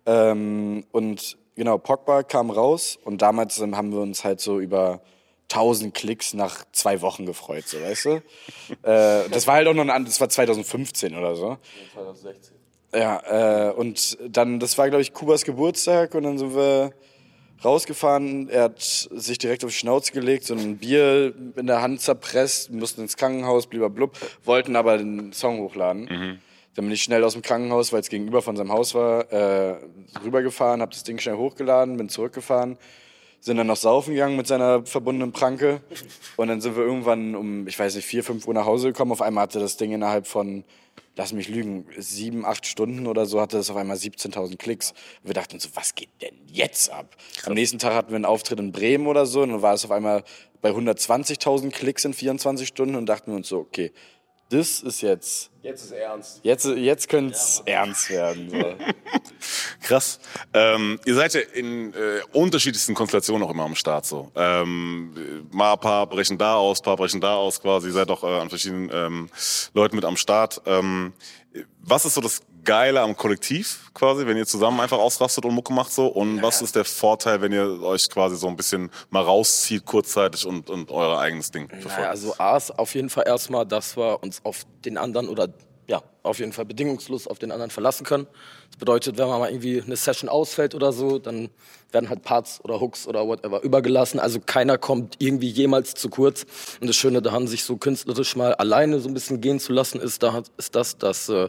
Ähm, 0.06 0.84
und 0.92 1.38
genau, 1.56 1.78
Pogba 1.78 2.22
kam 2.22 2.50
raus 2.50 2.98
und 3.04 3.22
damals 3.22 3.58
ähm, 3.58 3.76
haben 3.76 3.90
wir 3.90 4.00
uns 4.00 4.22
halt 4.22 4.40
so 4.40 4.60
über 4.60 5.00
1000 5.50 5.94
Klicks 5.94 6.34
nach 6.34 6.64
zwei 6.72 7.00
Wochen 7.00 7.26
gefreut, 7.26 7.66
so 7.66 7.80
weißt 7.80 8.04
du. 8.04 8.10
äh, 8.82 9.28
das 9.30 9.46
war 9.46 9.54
halt 9.54 9.68
auch 9.68 9.74
noch 9.74 9.88
ein, 9.88 10.04
das 10.04 10.20
war 10.20 10.28
2015 10.28 11.16
oder 11.16 11.34
so. 11.36 11.58
2016. 11.94 12.56
Ja, 12.94 13.68
äh, 13.68 13.72
und 13.72 14.18
dann, 14.28 14.60
das 14.60 14.78
war 14.78 14.88
glaube 14.88 15.02
ich 15.02 15.12
Kubas 15.12 15.44
Geburtstag 15.44 16.14
und 16.14 16.22
dann 16.22 16.38
sind 16.38 16.54
wir 16.54 16.92
rausgefahren. 17.64 18.48
Er 18.48 18.64
hat 18.64 18.80
sich 18.80 19.38
direkt 19.38 19.64
auf 19.64 19.70
die 19.70 19.76
Schnauze 19.76 20.12
gelegt, 20.12 20.44
so 20.44 20.54
ein 20.54 20.78
Bier 20.78 21.34
in 21.56 21.66
der 21.66 21.82
Hand 21.82 22.00
zerpresst, 22.00 22.70
mussten 22.70 23.02
ins 23.02 23.16
Krankenhaus, 23.16 23.66
blub, 23.66 24.16
wollten 24.44 24.76
aber 24.76 24.98
den 24.98 25.32
Song 25.32 25.58
hochladen. 25.58 26.40
Dann 26.74 26.84
bin 26.84 26.94
ich 26.94 27.02
schnell 27.02 27.24
aus 27.24 27.32
dem 27.32 27.42
Krankenhaus, 27.42 27.92
weil 27.92 28.00
es 28.00 28.08
gegenüber 28.08 28.40
von 28.40 28.56
seinem 28.56 28.70
Haus 28.70 28.94
war, 28.94 29.32
äh, 29.32 29.80
rübergefahren, 30.24 30.80
habe 30.80 30.92
das 30.92 31.02
Ding 31.02 31.18
schnell 31.18 31.36
hochgeladen, 31.36 31.96
bin 31.96 32.08
zurückgefahren, 32.08 32.78
sind 33.40 33.56
dann 33.56 33.66
noch 33.66 33.76
saufen 33.76 34.14
gegangen 34.14 34.36
mit 34.36 34.46
seiner 34.46 34.84
verbundenen 34.84 35.32
Pranke 35.32 35.80
und 36.36 36.48
dann 36.48 36.60
sind 36.60 36.76
wir 36.76 36.82
irgendwann 36.82 37.34
um, 37.34 37.66
ich 37.66 37.78
weiß 37.78 37.94
nicht, 37.94 38.04
vier, 38.04 38.24
fünf 38.24 38.46
Uhr 38.46 38.54
nach 38.54 38.66
Hause 38.66 38.88
gekommen. 38.88 39.12
Auf 39.12 39.22
einmal 39.22 39.42
hatte 39.42 39.60
das 39.60 39.76
Ding 39.76 39.92
innerhalb 39.92 40.26
von, 40.26 40.64
lass 41.16 41.32
mich 41.32 41.48
lügen, 41.48 41.86
sieben, 41.96 42.44
acht 42.44 42.66
Stunden 42.66 43.06
oder 43.06 43.26
so, 43.26 43.40
hatte 43.40 43.56
das 43.56 43.70
auf 43.70 43.76
einmal 43.76 43.96
17.000 43.96 44.56
Klicks. 44.56 44.92
Und 45.22 45.28
wir 45.28 45.34
dachten 45.34 45.60
so, 45.60 45.68
was 45.74 45.94
geht 45.94 46.10
denn 46.20 46.34
jetzt 46.46 46.90
ab? 46.90 47.16
Am 47.44 47.54
nächsten 47.54 47.78
Tag 47.78 47.94
hatten 47.94 48.10
wir 48.10 48.16
einen 48.16 48.24
Auftritt 48.24 48.58
in 48.58 48.72
Bremen 48.72 49.06
oder 49.06 49.26
so 49.26 49.42
und 49.42 49.50
dann 49.50 49.62
war 49.62 49.74
es 49.74 49.84
auf 49.84 49.90
einmal 49.90 50.24
bei 50.60 50.70
120.000 50.70 51.70
Klicks 51.70 52.04
in 52.04 52.14
24 52.14 52.66
Stunden 52.66 52.96
und 52.96 53.06
dachten 53.06 53.30
wir 53.30 53.36
uns 53.36 53.48
so, 53.48 53.58
okay, 53.58 53.92
das 54.50 54.80
ist 54.80 55.02
jetzt, 55.02 55.50
Jetzt 55.62 55.84
ist 55.84 55.92
ernst. 55.92 56.40
jetzt, 56.42 56.64
jetzt 56.64 57.08
könnte 57.08 57.34
es 57.34 57.62
ernst 57.66 58.08
werden. 58.08 58.48
So. 58.50 58.76
Krass. 59.82 60.20
Ähm, 60.54 60.98
ihr 61.04 61.14
seid 61.14 61.34
ja 61.34 61.40
in 61.40 61.92
äh, 61.92 62.20
unterschiedlichsten 62.32 62.94
Konstellationen 62.94 63.46
auch 63.46 63.50
immer 63.50 63.64
am 63.64 63.74
Start 63.74 64.06
so. 64.06 64.30
Ähm, 64.34 65.46
mal 65.50 65.74
ein 65.74 65.80
paar 65.80 66.06
brechen 66.06 66.38
da 66.38 66.54
aus, 66.54 66.80
paar 66.80 66.96
brechen 66.96 67.20
da 67.20 67.34
aus 67.34 67.60
quasi. 67.60 67.88
Ihr 67.88 67.92
seid 67.92 68.10
auch 68.10 68.24
äh, 68.24 68.40
an 68.40 68.48
verschiedenen 68.48 68.90
ähm, 68.92 69.30
Leuten 69.74 69.96
mit 69.96 70.04
am 70.06 70.16
Start. 70.16 70.62
Ähm, 70.64 71.12
was 71.80 72.04
ist 72.04 72.14
so 72.14 72.20
das 72.20 72.40
Geile 72.68 73.00
am 73.00 73.16
Kollektiv 73.16 73.90
quasi, 73.94 74.26
wenn 74.26 74.36
ihr 74.36 74.46
zusammen 74.46 74.78
einfach 74.80 74.98
ausrastet 74.98 75.46
und 75.46 75.54
Mucke 75.54 75.72
macht 75.72 75.90
so? 75.90 76.06
Und 76.06 76.42
was 76.42 76.60
ist 76.60 76.76
der 76.76 76.84
Vorteil, 76.84 77.40
wenn 77.40 77.50
ihr 77.50 77.80
euch 77.80 78.10
quasi 78.10 78.36
so 78.36 78.46
ein 78.46 78.56
bisschen 78.56 78.90
mal 79.08 79.22
rauszieht 79.22 79.86
kurzzeitig 79.86 80.44
und, 80.44 80.68
und 80.68 80.90
euer 80.90 81.18
eigenes 81.18 81.50
Ding 81.50 81.66
verfolgt? 81.70 81.96
Naja, 81.96 82.10
also 82.10 82.34
A 82.36 82.58
ist 82.58 82.78
auf 82.78 82.94
jeden 82.94 83.08
Fall 83.08 83.24
erstmal, 83.26 83.64
dass 83.64 83.96
wir 83.96 84.22
uns 84.22 84.44
auf 84.44 84.66
den 84.84 84.98
anderen 84.98 85.30
oder 85.30 85.48
ja, 85.86 86.02
auf 86.22 86.40
jeden 86.40 86.52
Fall 86.52 86.66
bedingungslos 86.66 87.26
auf 87.26 87.38
den 87.38 87.52
anderen 87.52 87.70
verlassen 87.70 88.04
können. 88.04 88.26
Das 88.68 88.76
bedeutet, 88.76 89.16
wenn 89.16 89.28
mal 89.28 89.48
irgendwie 89.48 89.80
eine 89.80 89.96
Session 89.96 90.28
ausfällt 90.28 90.74
oder 90.74 90.92
so, 90.92 91.18
dann 91.18 91.48
werden 91.90 92.10
halt 92.10 92.22
Parts 92.22 92.60
oder 92.62 92.82
Hooks 92.82 93.06
oder 93.06 93.26
whatever 93.26 93.62
übergelassen. 93.62 94.20
Also 94.20 94.40
keiner 94.40 94.76
kommt 94.76 95.16
irgendwie 95.20 95.48
jemals 95.48 95.94
zu 95.94 96.10
kurz. 96.10 96.44
Und 96.82 96.88
das 96.88 96.96
Schöne 96.96 97.22
daran, 97.22 97.48
sich 97.48 97.64
so 97.64 97.78
künstlerisch 97.78 98.36
mal 98.36 98.52
alleine 98.56 99.00
so 99.00 99.08
ein 99.08 99.14
bisschen 99.14 99.40
gehen 99.40 99.58
zu 99.58 99.72
lassen, 99.72 99.98
ist, 100.00 100.22
da, 100.22 100.42
ist 100.58 100.74
das, 100.74 100.98
dass 100.98 101.30
äh, 101.30 101.48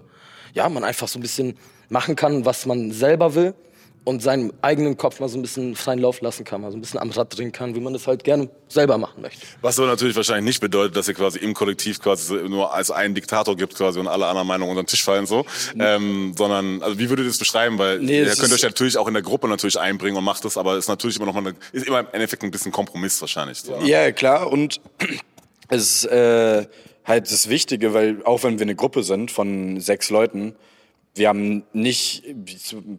ja, 0.53 0.69
man 0.69 0.83
einfach 0.83 1.07
so 1.07 1.19
ein 1.19 1.21
bisschen 1.21 1.57
machen 1.89 2.15
kann, 2.15 2.45
was 2.45 2.65
man 2.65 2.91
selber 2.91 3.35
will 3.35 3.53
und 4.09 4.23
seinen 4.23 4.51
eigenen 4.61 4.97
Kopf 4.97 5.19
mal 5.19 5.29
so 5.29 5.37
ein 5.37 5.41
bisschen 5.41 5.75
freien 5.75 5.99
Lauf 5.99 6.21
lassen 6.21 6.43
kann, 6.43 6.61
mal 6.61 6.71
so 6.71 6.77
ein 6.77 6.81
bisschen 6.81 6.99
am 6.99 7.11
Rad 7.11 7.37
drehen 7.37 7.51
kann, 7.51 7.75
wie 7.75 7.79
man 7.79 7.93
das 7.93 8.07
halt 8.07 8.23
gerne 8.23 8.49
selber 8.67 8.97
machen 8.97 9.21
möchte. 9.21 9.45
Was 9.61 9.77
aber 9.77 9.87
natürlich 9.87 10.15
wahrscheinlich 10.15 10.45
nicht 10.45 10.61
bedeutet, 10.61 10.95
dass 10.95 11.07
ihr 11.07 11.13
quasi 11.13 11.39
im 11.39 11.53
Kollektiv 11.53 11.99
quasi 11.99 12.33
nur 12.47 12.73
als 12.73 12.91
einen 12.91 13.13
Diktator 13.13 13.55
gibt 13.55 13.75
quasi 13.75 13.99
und 13.99 14.07
alle 14.07 14.25
anderen 14.25 14.47
Meinungen 14.47 14.71
unter 14.71 14.83
den 14.83 14.87
Tisch 14.87 15.03
fallen 15.03 15.25
so, 15.25 15.45
ähm, 15.77 16.33
sondern 16.37 16.81
also 16.81 16.97
wie 16.97 17.09
würdet 17.09 17.25
ihr 17.25 17.29
das 17.29 17.37
beschreiben? 17.37 17.77
Weil 17.77 17.99
Nee, 17.99 18.23
ihr 18.23 18.35
könnt 18.35 18.53
euch 18.53 18.63
natürlich 18.63 18.97
auch 18.97 19.07
in 19.07 19.13
der 19.13 19.23
Gruppe 19.23 19.47
natürlich 19.47 19.79
einbringen 19.79 20.17
und 20.17 20.23
macht 20.23 20.45
das, 20.45 20.57
aber 20.57 20.77
ist 20.77 20.87
natürlich 20.87 21.17
immer 21.17 21.25
noch 21.25 21.33
mal 21.33 21.45
eine, 21.45 21.55
ist 21.71 21.85
immer 21.85 21.99
im 21.99 22.07
Endeffekt 22.11 22.43
ein 22.43 22.51
bisschen 22.51 22.71
Kompromiss 22.71 23.19
wahrscheinlich. 23.21 23.59
So, 23.59 23.79
ne? 23.79 23.87
Ja, 23.87 24.11
klar. 24.11 24.51
Und 24.51 24.81
es 25.69 26.05
äh, 26.05 26.65
halt 27.09 27.29
das 27.29 27.49
Wichtige, 27.49 27.93
weil 27.93 28.23
auch 28.23 28.43
wenn 28.43 28.59
wir 28.59 28.65
eine 28.65 28.75
Gruppe 28.75 29.03
sind 29.03 29.31
von 29.31 29.81
sechs 29.81 30.09
Leuten, 30.09 30.55
wir 31.15 31.27
haben 31.27 31.63
nicht, 31.73 32.23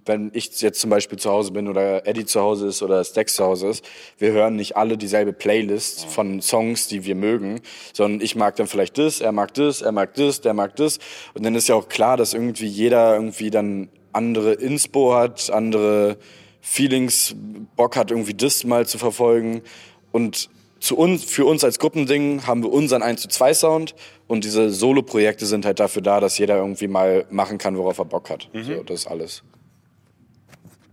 wenn 0.04 0.30
ich 0.34 0.60
jetzt 0.60 0.80
zum 0.80 0.90
Beispiel 0.90 1.18
zu 1.18 1.30
Hause 1.30 1.52
bin 1.52 1.68
oder 1.68 2.06
Eddie 2.06 2.26
zu 2.26 2.40
Hause 2.40 2.66
ist 2.66 2.82
oder 2.82 3.02
Stax 3.04 3.36
zu 3.36 3.44
Hause 3.44 3.68
ist, 3.68 3.84
wir 4.18 4.32
hören 4.32 4.56
nicht 4.56 4.76
alle 4.76 4.98
dieselbe 4.98 5.32
Playlist 5.32 6.06
von 6.06 6.42
Songs, 6.42 6.88
die 6.88 7.04
wir 7.04 7.14
mögen, 7.14 7.60
sondern 7.94 8.20
ich 8.20 8.34
mag 8.34 8.56
dann 8.56 8.66
vielleicht 8.66 8.98
das, 8.98 9.20
er 9.20 9.32
mag 9.32 9.54
das, 9.54 9.80
er 9.80 9.92
mag 9.92 10.12
das, 10.14 10.40
der 10.40 10.54
mag 10.54 10.76
das. 10.76 10.98
Und 11.34 11.44
dann 11.44 11.54
ist 11.54 11.68
ja 11.68 11.76
auch 11.76 11.88
klar, 11.88 12.16
dass 12.16 12.34
irgendwie 12.34 12.66
jeder 12.66 13.14
irgendwie 13.14 13.50
dann 13.50 13.88
andere 14.12 14.54
Inspo 14.54 15.14
hat, 15.14 15.50
andere 15.50 16.18
Feelings, 16.60 17.36
Bock 17.76 17.96
hat, 17.96 18.10
irgendwie 18.10 18.34
das 18.34 18.64
mal 18.64 18.86
zu 18.86 18.98
verfolgen. 18.98 19.62
Und 20.10 20.50
zu 20.80 20.96
uns, 20.96 21.24
für 21.24 21.44
uns 21.44 21.62
als 21.62 21.78
Gruppending 21.78 22.46
haben 22.46 22.62
wir 22.62 22.72
unseren 22.72 23.02
1 23.02 23.20
zu 23.20 23.28
2 23.28 23.54
Sound 23.54 23.94
und 24.26 24.44
diese 24.44 24.70
Solo-Projekte 24.70 25.46
sind 25.46 25.64
halt 25.64 25.78
dafür 25.78 26.02
da, 26.02 26.20
dass 26.20 26.38
jeder 26.38 26.56
irgendwie 26.56 26.88
mal 26.88 27.26
machen 27.30 27.58
kann, 27.58 27.76
worauf 27.76 27.98
er 27.98 28.06
Bock 28.06 28.30
hat. 28.30 28.48
So, 28.54 28.82
das 28.82 29.00
ist 29.00 29.06
alles. 29.06 29.42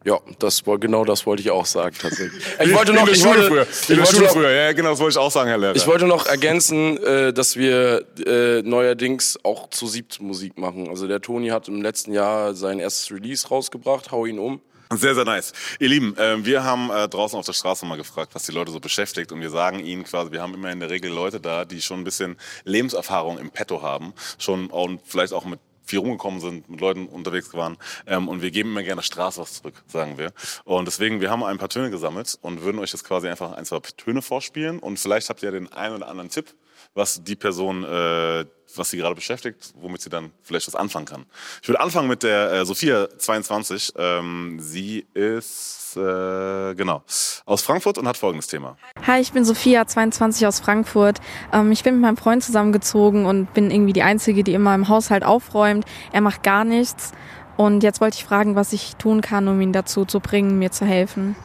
Ja, 0.07 0.21
das, 0.39 0.63
genau 0.63 1.03
das 1.03 1.25
wollte 1.25 1.41
ich 1.41 1.51
auch 1.51 1.65
sagen, 1.65 1.93
tatsächlich. 1.99 2.41
Ich 2.63 2.73
wollte 2.73 2.93
noch, 2.93 3.01
in 3.01 3.05
der 3.07 3.15
ich 3.15 3.21
Schule 3.21 3.49
wollte, 3.49 3.49
früher. 3.49 3.67
ich 3.69 3.89
Wie 3.89 3.93
in 3.93 3.97
der 3.97 4.05
wollte 4.05 4.15
Schule 4.15 4.27
noch, 4.27 4.33
früher. 4.33 4.51
Ja, 4.51 4.71
genau, 4.71 4.89
das 4.91 4.99
wollte 4.99 5.11
ich 5.11 5.17
auch 5.17 5.31
sagen, 5.31 5.49
Herr 5.49 5.57
Lehrer. 5.57 5.75
Ich 5.75 5.85
wollte 5.85 6.05
noch 6.05 6.27
ergänzen, 6.27 6.97
äh, 7.03 7.33
dass 7.33 7.57
wir 7.57 8.05
äh, 8.25 8.61
neuerdings 8.61 9.37
auch 9.43 9.69
zu 9.69 9.85
siebt 9.85 10.21
Musik 10.21 10.57
machen. 10.57 10.87
Also 10.87 11.07
der 11.07 11.19
Toni 11.19 11.49
hat 11.49 11.67
im 11.67 11.81
letzten 11.81 12.13
Jahr 12.13 12.53
sein 12.53 12.79
erstes 12.79 13.11
Release 13.11 13.49
rausgebracht, 13.49 14.11
Hau 14.11 14.25
ihn 14.25 14.39
um. 14.39 14.61
Sehr, 14.93 15.15
sehr 15.15 15.25
nice. 15.25 15.51
Ihr 15.79 15.89
Lieben, 15.89 16.15
äh, 16.17 16.45
wir 16.45 16.63
haben 16.63 16.89
äh, 16.89 17.09
draußen 17.09 17.37
auf 17.37 17.45
der 17.45 17.51
Straße 17.51 17.85
mal 17.85 17.97
gefragt, 17.97 18.33
was 18.33 18.43
die 18.43 18.53
Leute 18.53 18.71
so 18.71 18.79
beschäftigt 18.79 19.33
und 19.33 19.41
wir 19.41 19.49
sagen 19.49 19.79
ihnen 19.79 20.05
quasi, 20.05 20.31
wir 20.31 20.41
haben 20.41 20.53
immer 20.53 20.71
in 20.71 20.79
der 20.79 20.89
Regel 20.89 21.11
Leute 21.11 21.41
da, 21.41 21.65
die 21.65 21.81
schon 21.81 21.99
ein 21.99 22.03
bisschen 22.05 22.37
Lebenserfahrung 22.63 23.37
im 23.37 23.51
Petto 23.51 23.81
haben, 23.81 24.13
schon 24.37 24.67
und 24.67 25.01
vielleicht 25.05 25.33
auch 25.33 25.43
mit 25.43 25.59
viel 25.83 25.99
rumgekommen 25.99 26.39
sind, 26.39 26.69
mit 26.69 26.79
Leuten 26.79 27.07
unterwegs 27.07 27.53
waren 27.53 27.77
ähm, 28.05 28.29
und 28.29 28.41
wir 28.41 28.51
geben 28.51 28.69
immer 28.69 28.83
gerne 28.83 29.03
Straße 29.03 29.41
was 29.41 29.55
zurück, 29.55 29.83
sagen 29.87 30.17
wir. 30.17 30.31
Und 30.63 30.85
deswegen, 30.85 31.19
wir 31.19 31.31
haben 31.31 31.43
ein 31.43 31.57
paar 31.57 31.69
Töne 31.69 31.89
gesammelt 31.89 32.37
und 32.41 32.61
würden 32.61 32.79
euch 32.79 32.93
jetzt 32.93 33.03
quasi 33.03 33.27
einfach 33.27 33.53
ein, 33.53 33.65
zwei 33.65 33.79
Töne 33.79 34.21
vorspielen 34.21 34.79
und 34.79 34.99
vielleicht 34.99 35.29
habt 35.29 35.43
ihr 35.43 35.51
den 35.51 35.71
einen 35.73 35.95
oder 35.95 36.07
anderen 36.07 36.29
Tipp, 36.29 36.53
was 36.97 37.23
die 37.23 37.35
Person, 37.35 37.83
äh, 37.83 38.45
was 38.75 38.89
sie 38.89 38.97
gerade 38.97 39.15
beschäftigt, 39.15 39.73
womit 39.79 40.01
sie 40.01 40.09
dann 40.09 40.31
vielleicht 40.41 40.67
was 40.67 40.75
anfangen 40.75 41.05
kann. 41.05 41.25
Ich 41.61 41.69
würde 41.69 41.79
anfangen 41.79 42.09
mit 42.09 42.23
der 42.23 42.51
äh, 42.51 42.65
Sophia 42.65 43.07
22. 43.17 43.93
Ähm, 43.97 44.57
sie 44.59 45.05
ist 45.13 45.95
äh, 45.95 46.75
genau 46.75 47.03
aus 47.45 47.61
Frankfurt 47.61 47.97
und 47.97 48.07
hat 48.07 48.17
folgendes 48.17 48.47
Thema. 48.47 48.77
Hi, 49.05 49.21
ich 49.21 49.31
bin 49.31 49.45
Sophia, 49.45 49.85
22 49.85 50.45
aus 50.47 50.59
Frankfurt. 50.59 51.19
Ähm, 51.53 51.71
ich 51.71 51.83
bin 51.83 51.95
mit 51.95 52.01
meinem 52.01 52.17
Freund 52.17 52.43
zusammengezogen 52.43 53.25
und 53.25 53.53
bin 53.53 53.71
irgendwie 53.71 53.93
die 53.93 54.03
Einzige, 54.03 54.43
die 54.43 54.53
immer 54.53 54.75
im 54.75 54.89
Haushalt 54.89 55.23
aufräumt. 55.23 55.85
Er 56.11 56.21
macht 56.21 56.43
gar 56.43 56.65
nichts. 56.65 57.13
Und 57.57 57.81
jetzt 57.81 58.01
wollte 58.01 58.17
ich 58.17 58.23
fragen, 58.23 58.55
was 58.55 58.73
ich 58.73 58.97
tun 58.97 59.21
kann, 59.21 59.47
um 59.47 59.59
ihn 59.61 59.73
dazu 59.73 60.05
zu 60.05 60.19
bringen, 60.19 60.59
mir 60.59 60.71
zu 60.71 60.85
helfen. 60.85 61.35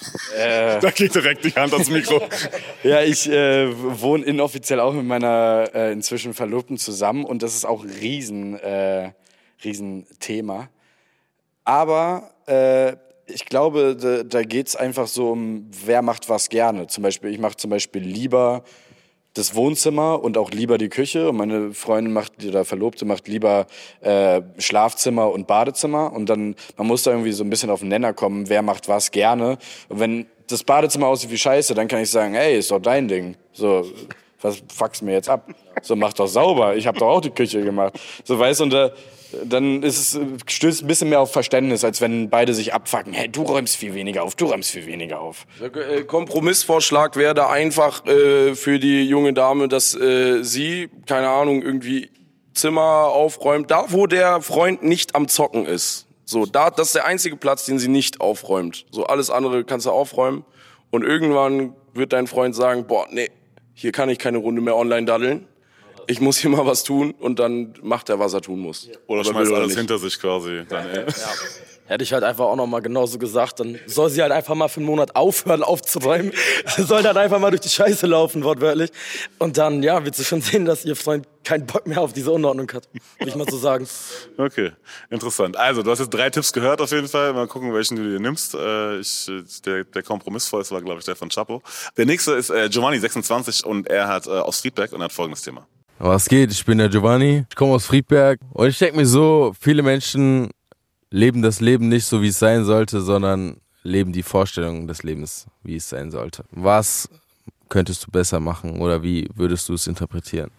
Da 0.80 0.90
geht 0.90 1.14
direkt 1.14 1.44
die 1.44 1.52
Hand 1.52 1.72
ans 1.72 1.90
Mikro. 1.90 2.20
Ja, 2.82 3.02
ich 3.02 3.28
äh, 3.28 3.68
wohne 4.00 4.24
inoffiziell 4.24 4.80
auch 4.80 4.92
mit 4.92 5.04
meiner 5.04 5.70
äh, 5.74 5.92
inzwischen 5.92 6.34
Verlobten 6.34 6.78
zusammen 6.78 7.24
und 7.24 7.42
das 7.42 7.54
ist 7.54 7.64
auch 7.64 7.82
ein 7.82 7.90
riesen, 7.90 8.58
äh, 8.58 9.12
riesen 9.64 10.06
Thema. 10.20 10.68
Aber 11.64 12.30
äh, 12.46 12.96
ich 13.26 13.44
glaube, 13.44 13.96
da, 13.96 14.22
da 14.22 14.42
geht's 14.42 14.76
einfach 14.76 15.06
so 15.06 15.32
um, 15.32 15.68
wer 15.84 16.02
macht 16.02 16.28
was 16.28 16.48
gerne. 16.48 16.86
Zum 16.86 17.02
Beispiel, 17.02 17.30
ich 17.30 17.38
mache 17.38 17.56
zum 17.56 17.70
Beispiel 17.70 18.02
lieber 18.02 18.64
das 19.34 19.54
Wohnzimmer 19.54 20.22
und 20.22 20.36
auch 20.36 20.50
lieber 20.50 20.78
die 20.78 20.88
Küche. 20.88 21.28
Und 21.30 21.36
meine 21.36 21.72
Freundin 21.72 22.12
macht 22.12 22.44
oder 22.44 22.64
Verlobte 22.64 23.04
macht 23.04 23.28
lieber 23.28 23.66
äh, 24.00 24.42
Schlafzimmer 24.58 25.30
und 25.30 25.46
Badezimmer. 25.46 26.12
Und 26.12 26.28
dann 26.28 26.54
man 26.76 26.86
muss 26.86 27.02
da 27.02 27.12
irgendwie 27.12 27.32
so 27.32 27.44
ein 27.44 27.50
bisschen 27.50 27.70
auf 27.70 27.80
den 27.80 27.88
Nenner 27.88 28.12
kommen, 28.12 28.48
wer 28.48 28.62
macht 28.62 28.88
was 28.88 29.10
gerne. 29.10 29.58
Und 29.88 30.00
wenn 30.00 30.26
das 30.48 30.64
Badezimmer 30.64 31.06
aussieht 31.06 31.30
wie 31.30 31.38
Scheiße, 31.38 31.74
dann 31.74 31.88
kann 31.88 32.00
ich 32.00 32.10
sagen, 32.10 32.34
hey, 32.34 32.58
ist 32.58 32.70
doch 32.70 32.80
dein 32.80 33.08
Ding. 33.08 33.36
So, 33.52 33.84
was 34.40 34.62
fuckst 34.72 35.02
mir 35.02 35.12
jetzt 35.12 35.28
ab? 35.28 35.48
So, 35.82 35.96
mach 35.96 36.12
doch 36.12 36.26
sauber. 36.26 36.76
Ich 36.76 36.86
habe 36.86 36.98
doch 36.98 37.08
auch 37.08 37.20
die 37.20 37.30
Küche 37.30 37.62
gemacht. 37.62 37.98
So, 38.24 38.38
weißt 38.38 38.60
du, 38.60 38.64
und 38.64 38.72
da, 38.72 38.90
dann 39.44 39.82
ist 39.82 40.14
es, 40.14 40.20
stößt 40.46 40.82
ein 40.82 40.86
bisschen 40.86 41.08
mehr 41.08 41.20
auf 41.20 41.32
Verständnis, 41.32 41.84
als 41.84 42.00
wenn 42.00 42.30
beide 42.30 42.54
sich 42.54 42.72
abfacken. 42.72 43.12
Hey, 43.12 43.28
du 43.28 43.42
räumst 43.42 43.76
viel 43.76 43.94
weniger 43.94 44.22
auf, 44.22 44.34
du 44.34 44.46
räumst 44.46 44.70
viel 44.70 44.86
weniger 44.86 45.20
auf. 45.20 45.46
Äh, 45.60 46.02
Kompromissvorschlag 46.04 47.16
wäre 47.16 47.34
da 47.34 47.48
einfach 47.48 48.06
äh, 48.06 48.54
für 48.54 48.78
die 48.78 49.04
junge 49.04 49.32
Dame, 49.32 49.68
dass 49.68 49.94
äh, 49.94 50.42
sie, 50.42 50.88
keine 51.06 51.28
Ahnung, 51.28 51.62
irgendwie 51.62 52.10
Zimmer 52.54 52.82
aufräumt, 52.82 53.70
da 53.70 53.86
wo 53.88 54.06
der 54.06 54.40
Freund 54.42 54.82
nicht 54.82 55.14
am 55.14 55.28
Zocken 55.28 55.66
ist. 55.66 56.06
So, 56.24 56.44
da, 56.44 56.70
das 56.70 56.88
ist 56.88 56.94
der 56.94 57.06
einzige 57.06 57.36
Platz, 57.36 57.64
den 57.64 57.78
sie 57.78 57.88
nicht 57.88 58.20
aufräumt. 58.20 58.86
So, 58.90 59.06
alles 59.06 59.30
andere 59.30 59.64
kannst 59.64 59.86
du 59.86 59.90
aufräumen. 59.90 60.44
Und 60.90 61.02
irgendwann 61.02 61.74
wird 61.94 62.12
dein 62.12 62.26
Freund 62.26 62.54
sagen, 62.54 62.86
boah, 62.86 63.06
nee, 63.10 63.30
hier 63.78 63.92
kann 63.92 64.08
ich 64.08 64.18
keine 64.18 64.38
Runde 64.38 64.60
mehr 64.60 64.74
online 64.74 65.06
daddeln. 65.06 65.46
Ich 66.08 66.20
muss 66.20 66.36
hier 66.38 66.50
mal 66.50 66.66
was 66.66 66.82
tun 66.82 67.12
und 67.12 67.38
dann 67.38 67.74
macht 67.80 68.08
er, 68.08 68.18
was 68.18 68.32
er 68.32 68.40
tun 68.40 68.58
muss. 68.58 68.90
Oder 69.06 69.20
er 69.20 69.24
schmeißt 69.24 69.52
alles 69.52 69.76
hinter 69.76 69.98
sich 69.98 70.18
quasi. 70.18 70.64
Dann, 70.68 70.88
äh, 70.88 71.06
Hätte 71.88 72.04
ich 72.04 72.12
halt 72.12 72.22
einfach 72.22 72.44
auch 72.44 72.56
noch 72.56 72.66
mal 72.66 72.80
genauso 72.80 73.18
gesagt, 73.18 73.60
dann 73.60 73.78
soll 73.86 74.10
sie 74.10 74.20
halt 74.20 74.30
einfach 74.30 74.54
mal 74.54 74.68
für 74.68 74.80
einen 74.80 74.86
Monat 74.86 75.16
aufhören 75.16 75.62
aufzuräumen. 75.62 76.32
Sie 76.76 76.82
soll 76.82 77.02
dann 77.02 77.16
einfach 77.16 77.40
mal 77.40 77.48
durch 77.48 77.62
die 77.62 77.70
Scheiße 77.70 78.06
laufen, 78.06 78.44
wortwörtlich. 78.44 78.90
Und 79.38 79.56
dann, 79.56 79.82
ja, 79.82 80.04
wird 80.04 80.14
sie 80.14 80.24
schon 80.24 80.42
sehen, 80.42 80.66
dass 80.66 80.84
ihr 80.84 80.96
Freund 80.96 81.26
keinen 81.44 81.64
Bock 81.64 81.86
mehr 81.86 82.02
auf 82.02 82.12
diese 82.12 82.30
Unordnung 82.30 82.70
hat. 82.74 82.90
Würde 83.18 83.30
ich 83.30 83.34
mal 83.36 83.48
so 83.48 83.56
sagen. 83.56 83.88
Okay, 84.36 84.72
interessant. 85.08 85.56
Also, 85.56 85.82
du 85.82 85.90
hast 85.90 86.00
jetzt 86.00 86.10
drei 86.10 86.28
Tipps 86.28 86.52
gehört 86.52 86.82
auf 86.82 86.90
jeden 86.90 87.08
Fall. 87.08 87.32
Mal 87.32 87.46
gucken, 87.46 87.72
welchen 87.72 87.96
du 87.96 88.02
dir 88.02 88.20
nimmst. 88.20 88.54
Äh, 88.54 88.98
ich, 88.98 89.30
der, 89.64 89.84
der 89.84 90.02
kompromissvollste 90.02 90.74
war, 90.74 90.82
glaube 90.82 90.98
ich, 90.98 91.06
der 91.06 91.16
von 91.16 91.30
Chapo. 91.30 91.62
Der 91.96 92.04
nächste 92.04 92.32
ist 92.32 92.50
äh, 92.50 92.68
Giovanni, 92.68 92.98
26, 92.98 93.64
und 93.64 93.86
er 93.86 94.08
hat 94.08 94.26
äh, 94.26 94.30
aus 94.30 94.60
Friedberg 94.60 94.92
und 94.92 95.00
er 95.00 95.04
hat 95.04 95.12
folgendes 95.12 95.40
Thema. 95.40 95.66
Was 95.98 96.28
geht? 96.28 96.52
Ich 96.52 96.64
bin 96.66 96.76
der 96.76 96.90
Giovanni. 96.90 97.46
Ich 97.48 97.56
komme 97.56 97.72
aus 97.72 97.86
Friedberg. 97.86 98.40
Und 98.52 98.68
ich 98.68 98.78
denke 98.78 98.96
mir 98.98 99.06
so, 99.06 99.54
viele 99.58 99.82
Menschen 99.82 100.50
leben 101.10 101.42
das 101.42 101.60
Leben 101.60 101.88
nicht 101.88 102.04
so, 102.04 102.22
wie 102.22 102.28
es 102.28 102.38
sein 102.38 102.64
sollte, 102.64 103.00
sondern 103.00 103.60
leben 103.82 104.12
die 104.12 104.22
Vorstellung 104.22 104.86
des 104.86 105.02
Lebens, 105.02 105.46
wie 105.62 105.76
es 105.76 105.88
sein 105.88 106.10
sollte. 106.10 106.44
Was 106.50 107.08
könntest 107.68 108.06
du 108.06 108.10
besser 108.10 108.40
machen 108.40 108.80
oder 108.80 109.02
wie 109.02 109.28
würdest 109.34 109.68
du 109.68 109.74
es 109.74 109.86
interpretieren? 109.86 110.50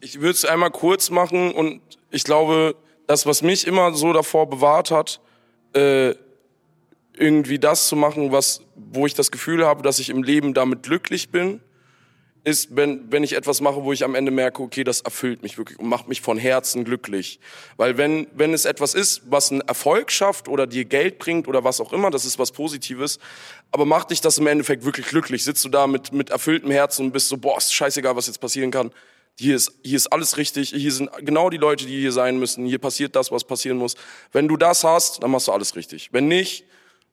Ich 0.00 0.20
würde 0.20 0.30
es 0.30 0.44
einmal 0.44 0.70
kurz 0.70 1.10
machen 1.10 1.52
und 1.52 1.80
ich 2.10 2.24
glaube, 2.24 2.74
das, 3.06 3.26
was 3.26 3.42
mich 3.42 3.66
immer 3.66 3.92
so 3.94 4.12
davor 4.12 4.48
bewahrt 4.48 4.90
hat, 4.90 5.20
äh, 5.74 6.14
irgendwie 7.14 7.58
das 7.58 7.88
zu 7.88 7.96
machen, 7.96 8.32
was, 8.32 8.62
wo 8.74 9.06
ich 9.06 9.14
das 9.14 9.30
Gefühl 9.30 9.66
habe, 9.66 9.82
dass 9.82 9.98
ich 9.98 10.08
im 10.08 10.22
Leben 10.22 10.54
damit 10.54 10.82
glücklich 10.84 11.30
bin, 11.30 11.60
ist, 12.44 12.74
wenn, 12.74 13.10
wenn 13.12 13.22
ich 13.22 13.34
etwas 13.34 13.60
mache, 13.60 13.84
wo 13.84 13.92
ich 13.92 14.04
am 14.04 14.14
Ende 14.14 14.30
merke, 14.30 14.62
okay, 14.62 14.84
das 14.84 15.00
erfüllt 15.02 15.42
mich 15.42 15.58
wirklich 15.58 15.78
und 15.78 15.88
macht 15.88 16.08
mich 16.08 16.20
von 16.20 16.38
Herzen 16.38 16.84
glücklich. 16.84 17.40
Weil 17.76 17.98
wenn, 17.98 18.26
wenn 18.34 18.54
es 18.54 18.64
etwas 18.64 18.94
ist, 18.94 19.22
was 19.26 19.50
einen 19.50 19.60
Erfolg 19.60 20.10
schafft 20.10 20.48
oder 20.48 20.66
dir 20.66 20.84
Geld 20.84 21.18
bringt 21.18 21.48
oder 21.48 21.64
was 21.64 21.80
auch 21.80 21.92
immer, 21.92 22.10
das 22.10 22.24
ist 22.24 22.38
was 22.38 22.52
Positives, 22.52 23.18
aber 23.70 23.84
macht 23.84 24.10
dich 24.10 24.20
das 24.20 24.38
im 24.38 24.46
Endeffekt 24.46 24.84
wirklich 24.84 25.06
glücklich? 25.06 25.44
Sitzt 25.44 25.64
du 25.64 25.68
da 25.68 25.86
mit, 25.86 26.12
mit 26.12 26.30
erfülltem 26.30 26.70
Herzen 26.70 27.06
und 27.06 27.12
bist 27.12 27.28
so, 27.28 27.36
boah, 27.36 27.58
ist 27.58 27.74
scheißegal, 27.74 28.16
was 28.16 28.26
jetzt 28.26 28.40
passieren 28.40 28.70
kann. 28.70 28.90
Hier 29.38 29.56
ist, 29.56 29.72
hier 29.82 29.96
ist 29.96 30.08
alles 30.08 30.36
richtig, 30.36 30.70
hier 30.70 30.92
sind 30.92 31.10
genau 31.20 31.50
die 31.50 31.56
Leute, 31.56 31.86
die 31.86 32.00
hier 32.00 32.12
sein 32.12 32.38
müssen, 32.38 32.66
hier 32.66 32.78
passiert 32.78 33.16
das, 33.16 33.30
was 33.30 33.44
passieren 33.44 33.78
muss. 33.78 33.94
Wenn 34.32 34.48
du 34.48 34.56
das 34.56 34.84
hast, 34.84 35.22
dann 35.22 35.30
machst 35.30 35.48
du 35.48 35.52
alles 35.52 35.76
richtig. 35.76 36.10
Wenn 36.12 36.28
nicht, 36.28 36.64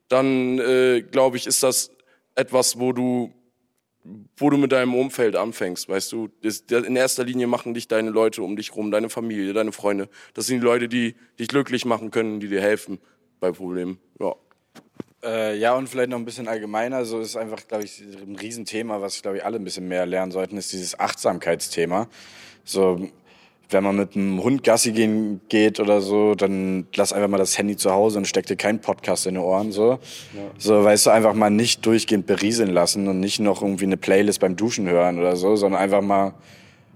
dann 0.09 0.59
äh, 0.59 1.01
glaube 1.01 1.37
ich, 1.37 1.47
ist 1.47 1.63
das 1.63 1.91
etwas, 2.35 2.79
wo 2.79 2.93
du 2.93 3.33
wo 4.37 4.49
du 4.49 4.57
mit 4.57 4.71
deinem 4.71 4.95
Umfeld 4.95 5.35
anfängst, 5.35 5.89
weißt 5.89 6.11
du, 6.11 6.29
in 6.69 6.95
erster 6.95 7.23
Linie 7.23 7.47
machen 7.47 7.73
dich 7.73 7.87
deine 7.87 8.09
Leute 8.09 8.41
um 8.43 8.55
dich 8.55 8.75
rum, 8.75 8.91
deine 8.91 9.09
Familie, 9.09 9.53
deine 9.53 9.71
Freunde. 9.71 10.09
Das 10.33 10.47
sind 10.47 10.61
die 10.61 10.65
Leute, 10.65 10.87
die 10.87 11.15
dich 11.39 11.47
glücklich 11.47 11.85
machen 11.85 12.11
können, 12.11 12.39
die 12.39 12.47
dir 12.47 12.61
helfen 12.61 12.99
bei 13.39 13.51
Problemen. 13.51 13.99
Ja. 14.19 14.35
Äh, 15.23 15.57
ja, 15.57 15.75
und 15.75 15.89
vielleicht 15.89 16.09
noch 16.09 16.17
ein 16.17 16.25
bisschen 16.25 16.47
allgemeiner, 16.47 17.03
so 17.05 17.19
ist 17.19 17.35
einfach, 17.35 17.67
glaube 17.67 17.83
ich, 17.83 18.01
ein 18.01 18.35
Riesenthema, 18.35 19.01
was, 19.01 19.21
glaube 19.21 19.37
ich, 19.37 19.45
alle 19.45 19.57
ein 19.57 19.63
bisschen 19.63 19.87
mehr 19.87 20.05
lernen 20.05 20.31
sollten, 20.31 20.57
ist 20.57 20.71
dieses 20.71 20.99
Achtsamkeitsthema. 20.99 22.07
So, 22.63 23.09
wenn 23.69 23.83
man 23.83 23.97
mit 23.97 24.15
einem 24.15 24.41
Hund 24.43 24.63
Gassi 24.63 24.91
gehen 24.91 25.41
geht 25.49 25.79
oder 25.79 26.01
so, 26.01 26.35
dann 26.35 26.87
lass 26.95 27.11
einfach 27.11 27.27
mal 27.27 27.37
das 27.37 27.57
Handy 27.57 27.75
zu 27.75 27.91
Hause 27.91 28.17
und 28.17 28.27
steck 28.27 28.45
dir 28.45 28.55
keinen 28.55 28.79
Podcast 28.79 29.27
in 29.27 29.35
die 29.35 29.41
Ohren, 29.41 29.71
so. 29.71 29.99
So, 30.57 30.83
weißt 30.83 31.07
du, 31.07 31.09
einfach 31.09 31.33
mal 31.33 31.49
nicht 31.49 31.85
durchgehend 31.85 32.25
berieseln 32.27 32.69
lassen 32.69 33.07
und 33.07 33.19
nicht 33.19 33.39
noch 33.39 33.61
irgendwie 33.61 33.85
eine 33.85 33.97
Playlist 33.97 34.39
beim 34.39 34.55
Duschen 34.55 34.87
hören 34.87 35.19
oder 35.19 35.35
so, 35.35 35.55
sondern 35.55 35.81
einfach 35.81 36.01
mal 36.01 36.33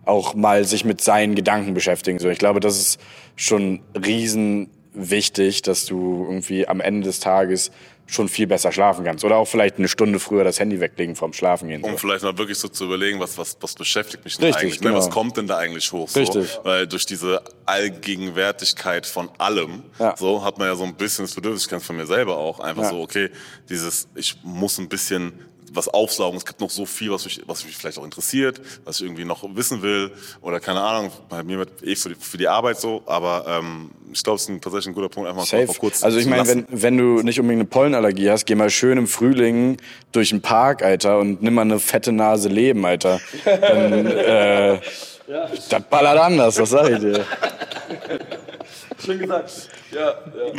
auch 0.06 0.34
mal 0.34 0.64
sich 0.64 0.86
mit 0.86 1.02
seinen 1.02 1.36
Gedanken 1.36 1.74
beschäftigen. 1.74 2.20
So, 2.20 2.30
ich 2.30 2.40
glaube, 2.40 2.60
das 2.60 2.78
ist 2.80 3.00
schon 3.36 3.82
riesen 4.06 4.70
wichtig, 4.94 5.62
dass 5.62 5.86
du 5.86 6.26
irgendwie 6.28 6.68
am 6.68 6.82
Ende 6.82 7.06
des 7.08 7.20
Tages 7.20 7.72
schon 8.08 8.28
viel 8.28 8.46
besser 8.46 8.74
schlafen 8.74 9.06
kannst. 9.06 9.24
Oder 9.24 9.38
auch 9.38 9.46
vielleicht 9.48 9.78
eine 9.78 9.88
Stunde 9.88 10.20
früher 10.20 10.44
das 10.44 10.60
Handy 10.60 10.82
weglegen 10.82 11.16
vorm 11.16 11.32
Schlafengehen. 11.32 11.82
Um 11.82 11.92
So. 11.92 11.98
vielleicht 11.98 12.24
mal 12.26 12.38
wirklich 12.38 12.58
so 12.58 12.68
zu 12.68 12.84
überlegen, 12.84 13.22
was, 13.22 13.38
was, 13.38 13.56
was 13.62 13.74
beschäftigt 13.74 14.26
mich 14.26 14.36
denn 14.36 14.48
Richtig, 14.48 14.64
eigentlich? 14.64 14.82
Ne? 14.82 14.88
genau. 14.88 14.98
Was 15.00 15.10
kommt 15.10 15.38
denn 15.38 15.48
da 15.48 15.58
eigentlich 15.58 15.90
hoch? 15.94 16.10
So? 16.10 16.20
Richtig. 16.20 16.60
Weil 16.64 16.88
durch 16.88 17.06
diese 17.06 17.42
Allgegenwärtigkeit 17.66 19.06
von 19.06 19.30
allem, 19.38 19.84
Ja. 20.00 20.16
so 20.18 20.44
hat 20.44 20.58
man 20.58 20.68
ja 20.68 20.76
so 20.76 20.84
ein 20.84 20.96
bisschen 20.96 21.26
das 21.26 21.36
Bedürfnis, 21.36 21.64
ich 21.64 21.70
kenne 21.70 21.80
es 21.80 21.86
von 21.88 21.96
mir 21.96 22.06
selber 22.06 22.38
auch, 22.38 22.60
einfach 22.60 22.84
Ja. 22.84 22.90
so, 22.90 23.02
okay, 23.02 23.30
dieses, 23.70 24.10
ich 24.16 24.36
muss 24.44 24.78
ein 24.78 24.90
bisschen 24.90 25.34
was 25.74 25.88
aufsaugen. 25.88 26.38
Es 26.38 26.46
gibt 26.46 26.60
noch 26.62 26.70
so 26.70 26.86
viel, 26.86 27.12
was 27.12 27.26
mich, 27.26 27.42
was 27.46 27.66
mich 27.66 27.76
vielleicht 27.78 27.98
auch 27.98 28.04
interessiert, 28.04 28.62
was 28.86 28.98
ich 28.98 29.06
irgendwie 29.06 29.26
noch 29.26 29.44
wissen 29.56 29.82
will 29.82 30.12
oder 30.42 30.60
keine 30.60 30.82
Ahnung. 30.82 31.12
Bei 31.30 31.44
mir 31.44 31.60
wird 31.60 31.84
eh 31.84 31.96
für 31.96 32.10
die, 32.10 32.16
für 32.16 32.38
die 32.38 32.48
Arbeit 32.48 32.80
so, 32.80 33.04
aber 33.06 33.46
ähm, 33.48 33.92
ich 34.12 34.24
glaube, 34.24 34.38
es 34.38 34.44
ist 34.44 34.50
ein, 34.50 34.62
tatsächlich 34.62 34.88
ein 34.88 34.94
guter 34.96 35.10
Punkt, 35.10 35.30
einfach 35.30 35.46
Safe. 35.46 35.68
mal 35.68 35.76
kurz 35.76 36.04
Also 36.04 36.18
ich 36.20 36.26
meine, 36.26 36.48
wenn, 36.48 36.66
wenn 36.70 36.98
du 36.98 37.22
nicht 37.24 37.40
unbedingt 37.40 37.62
eine 37.62 37.70
Pollenallergie 37.70 38.30
hast, 38.30 38.46
geh 38.46 38.56
mal 38.56 38.70
schön 38.70 38.98
im 38.98 39.08
Frühling 39.08 39.78
durch 40.12 40.30
den 40.30 40.42
Park, 40.42 40.84
Alter, 40.84 41.20
und 41.20 41.42
nimm 41.42 41.54
mal 41.54 41.62
eine 41.62 41.80
fette 41.80 42.12
Nase 42.12 42.50
Leben, 42.50 42.86
Alter. 42.86 43.20
Dann, 43.46 44.06
äh, 44.06 44.80
Das 45.70 45.84
ballert 45.90 46.20
anders, 46.20 46.56
das 46.56 46.72
sag 46.72 46.90
ich 46.90 47.00
dir. 47.00 47.26
Schön 49.04 49.20
gesagt. 49.20 49.70
Ja, 49.92 50.00
ja. 50.02 50.54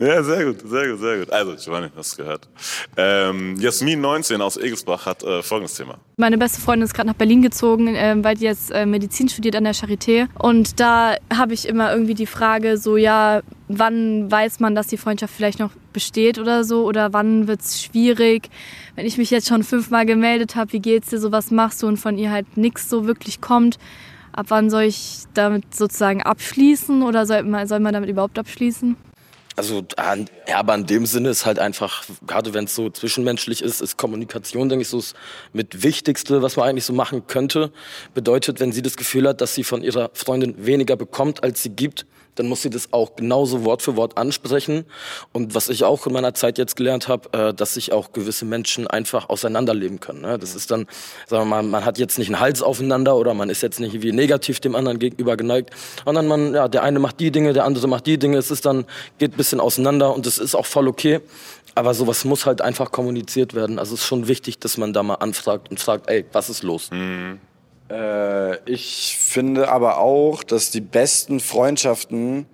Ja, 0.00 0.22
sehr 0.22 0.44
gut, 0.44 0.60
sehr 0.64 0.90
gut, 0.90 1.00
sehr 1.00 1.18
gut. 1.18 1.30
Also, 1.32 1.56
Giovanni, 1.56 1.88
hast 1.96 2.12
du 2.12 2.22
gehört. 2.22 2.48
Ähm, 2.96 3.56
Jasmin 3.58 4.00
19 4.00 4.40
aus 4.40 4.56
Egelsbach 4.56 5.06
hat 5.06 5.24
äh, 5.24 5.42
folgendes 5.42 5.74
Thema. 5.74 5.98
Meine 6.16 6.38
beste 6.38 6.60
Freundin 6.60 6.84
ist 6.84 6.94
gerade 6.94 7.08
nach 7.08 7.16
Berlin 7.16 7.42
gezogen, 7.42 7.94
ähm, 7.96 8.22
weil 8.22 8.36
die 8.36 8.44
jetzt 8.44 8.70
äh, 8.70 8.86
Medizin 8.86 9.28
studiert 9.28 9.56
an 9.56 9.64
der 9.64 9.74
Charité. 9.74 10.28
Und 10.38 10.78
da 10.78 11.16
habe 11.34 11.52
ich 11.52 11.66
immer 11.66 11.92
irgendwie 11.92 12.14
die 12.14 12.26
Frage, 12.26 12.76
so 12.76 12.96
ja, 12.96 13.40
wann 13.66 14.30
weiß 14.30 14.60
man, 14.60 14.76
dass 14.76 14.86
die 14.86 14.98
Freundschaft 14.98 15.34
vielleicht 15.34 15.58
noch 15.58 15.72
besteht 15.92 16.38
oder 16.38 16.62
so? 16.62 16.84
Oder 16.84 17.12
wann 17.12 17.48
wird 17.48 17.60
es 17.60 17.82
schwierig? 17.82 18.50
Wenn 18.94 19.04
ich 19.04 19.18
mich 19.18 19.30
jetzt 19.30 19.48
schon 19.48 19.64
fünfmal 19.64 20.06
gemeldet 20.06 20.54
habe, 20.54 20.72
wie 20.72 20.80
geht's 20.80 21.10
dir, 21.10 21.18
so 21.18 21.32
was 21.32 21.50
machst 21.50 21.82
du 21.82 21.88
und 21.88 21.96
von 21.96 22.18
ihr 22.18 22.30
halt 22.30 22.56
nichts 22.56 22.88
so 22.88 23.06
wirklich 23.06 23.40
kommt. 23.40 23.78
Ab 24.38 24.46
wann 24.50 24.70
soll 24.70 24.82
ich 24.82 25.24
damit 25.34 25.74
sozusagen 25.74 26.22
abschließen 26.22 27.02
oder 27.02 27.26
soll 27.26 27.42
man, 27.42 27.66
soll 27.66 27.80
man 27.80 27.92
damit 27.92 28.08
überhaupt 28.08 28.38
abschließen? 28.38 28.96
Also, 29.56 29.84
ja, 30.46 30.58
aber 30.60 30.76
in 30.76 30.86
dem 30.86 31.06
Sinne 31.06 31.30
ist 31.30 31.44
halt 31.44 31.58
einfach, 31.58 32.04
gerade 32.24 32.54
wenn 32.54 32.66
es 32.66 32.76
so 32.76 32.88
zwischenmenschlich 32.88 33.62
ist, 33.62 33.80
ist 33.80 33.96
Kommunikation, 33.96 34.68
denke 34.68 34.82
ich, 34.82 34.88
so 34.88 34.98
das 34.98 35.14
mit 35.52 35.82
Wichtigste, 35.82 36.40
was 36.40 36.54
man 36.54 36.68
eigentlich 36.68 36.84
so 36.84 36.92
machen 36.92 37.26
könnte. 37.26 37.72
Bedeutet, 38.14 38.60
wenn 38.60 38.70
sie 38.70 38.82
das 38.82 38.96
Gefühl 38.96 39.26
hat, 39.26 39.40
dass 39.40 39.56
sie 39.56 39.64
von 39.64 39.82
ihrer 39.82 40.10
Freundin 40.14 40.54
weniger 40.64 40.94
bekommt, 40.94 41.42
als 41.42 41.64
sie 41.64 41.70
gibt, 41.70 42.06
dann 42.38 42.48
muss 42.48 42.62
sie 42.62 42.70
das 42.70 42.92
auch 42.92 43.16
genauso 43.16 43.64
Wort 43.64 43.82
für 43.82 43.96
Wort 43.96 44.16
ansprechen. 44.16 44.84
Und 45.32 45.54
was 45.54 45.68
ich 45.68 45.84
auch 45.84 46.06
in 46.06 46.12
meiner 46.12 46.34
Zeit 46.34 46.58
jetzt 46.58 46.76
gelernt 46.76 47.08
habe, 47.08 47.28
äh, 47.32 47.54
dass 47.54 47.74
sich 47.74 47.92
auch 47.92 48.12
gewisse 48.12 48.44
Menschen 48.44 48.86
einfach 48.86 49.28
auseinanderleben 49.28 50.00
können. 50.00 50.22
Ne? 50.22 50.38
Das 50.38 50.54
ist 50.54 50.70
dann, 50.70 50.86
sagen 51.26 51.42
wir 51.42 51.56
mal, 51.56 51.62
man 51.62 51.84
hat 51.84 51.98
jetzt 51.98 52.18
nicht 52.18 52.28
einen 52.28 52.40
Hals 52.40 52.62
aufeinander 52.62 53.16
oder 53.16 53.34
man 53.34 53.50
ist 53.50 53.62
jetzt 53.62 53.80
nicht 53.80 54.02
wie 54.02 54.12
negativ 54.12 54.60
dem 54.60 54.74
anderen 54.74 54.98
gegenüber 54.98 55.36
geneigt, 55.36 55.70
sondern 56.04 56.26
man, 56.26 56.54
ja, 56.54 56.68
der 56.68 56.82
eine 56.82 56.98
macht 56.98 57.20
die 57.20 57.30
Dinge, 57.30 57.52
der 57.52 57.64
andere 57.64 57.88
macht 57.88 58.06
die 58.06 58.18
Dinge. 58.18 58.38
Es 58.38 58.50
ist 58.50 58.66
dann, 58.66 58.84
geht 59.18 59.34
ein 59.34 59.36
bisschen 59.36 59.60
auseinander 59.60 60.14
und 60.14 60.26
das 60.26 60.38
ist 60.38 60.54
auch 60.54 60.66
voll 60.66 60.88
okay. 60.88 61.20
Aber 61.74 61.94
sowas 61.94 62.24
muss 62.24 62.44
halt 62.44 62.60
einfach 62.60 62.90
kommuniziert 62.90 63.54
werden. 63.54 63.78
Also 63.78 63.94
es 63.94 64.00
ist 64.00 64.06
schon 64.06 64.26
wichtig, 64.26 64.58
dass 64.58 64.78
man 64.78 64.92
da 64.92 65.02
mal 65.02 65.14
anfragt 65.14 65.70
und 65.70 65.78
fragt, 65.78 66.10
ey, 66.10 66.24
was 66.32 66.50
ist 66.50 66.62
los? 66.62 66.90
Äh, 67.90 68.56
ich 68.70 69.16
finde 69.18 69.68
aber 69.70 69.98
auch, 69.98 70.42
dass 70.42 70.70
die 70.70 70.80
besten 70.80 71.40
Freundschaften, 71.40 72.46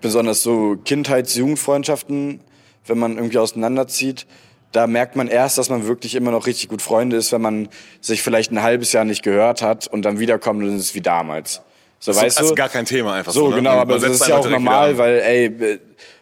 besonders 0.00 0.42
so 0.42 0.76
Kindheits-Jugendfreundschaften, 0.84 2.40
wenn 2.86 2.98
man 2.98 3.16
irgendwie 3.16 3.38
auseinanderzieht, 3.38 4.26
da 4.72 4.86
merkt 4.86 5.14
man 5.14 5.28
erst, 5.28 5.56
dass 5.56 5.70
man 5.70 5.86
wirklich 5.86 6.14
immer 6.16 6.32
noch 6.32 6.46
richtig 6.46 6.68
gut 6.68 6.82
Freunde 6.82 7.16
ist, 7.16 7.30
wenn 7.32 7.40
man 7.40 7.68
sich 8.00 8.22
vielleicht 8.22 8.50
ein 8.50 8.62
halbes 8.62 8.92
Jahr 8.92 9.04
nicht 9.04 9.22
gehört 9.22 9.62
hat 9.62 9.86
und 9.86 10.02
dann 10.04 10.18
wiederkommt 10.18 10.62
und 10.62 10.74
es 10.74 10.82
ist 10.86 10.94
wie 10.94 11.00
damals. 11.00 11.62
So, 12.00 12.12
Das 12.12 12.20
weißt 12.22 12.40
ist 12.40 12.50
du? 12.50 12.54
gar 12.54 12.68
kein 12.68 12.84
Thema 12.84 13.14
einfach 13.14 13.32
So, 13.32 13.48
ne? 13.50 13.56
genau, 13.56 13.70
aber 13.78 13.98
das 13.98 14.20
ist 14.20 14.26
ja 14.26 14.36
auch 14.36 14.42
direkt 14.42 14.62
normal, 14.62 14.98
weil, 14.98 15.20
ey, 15.20 15.78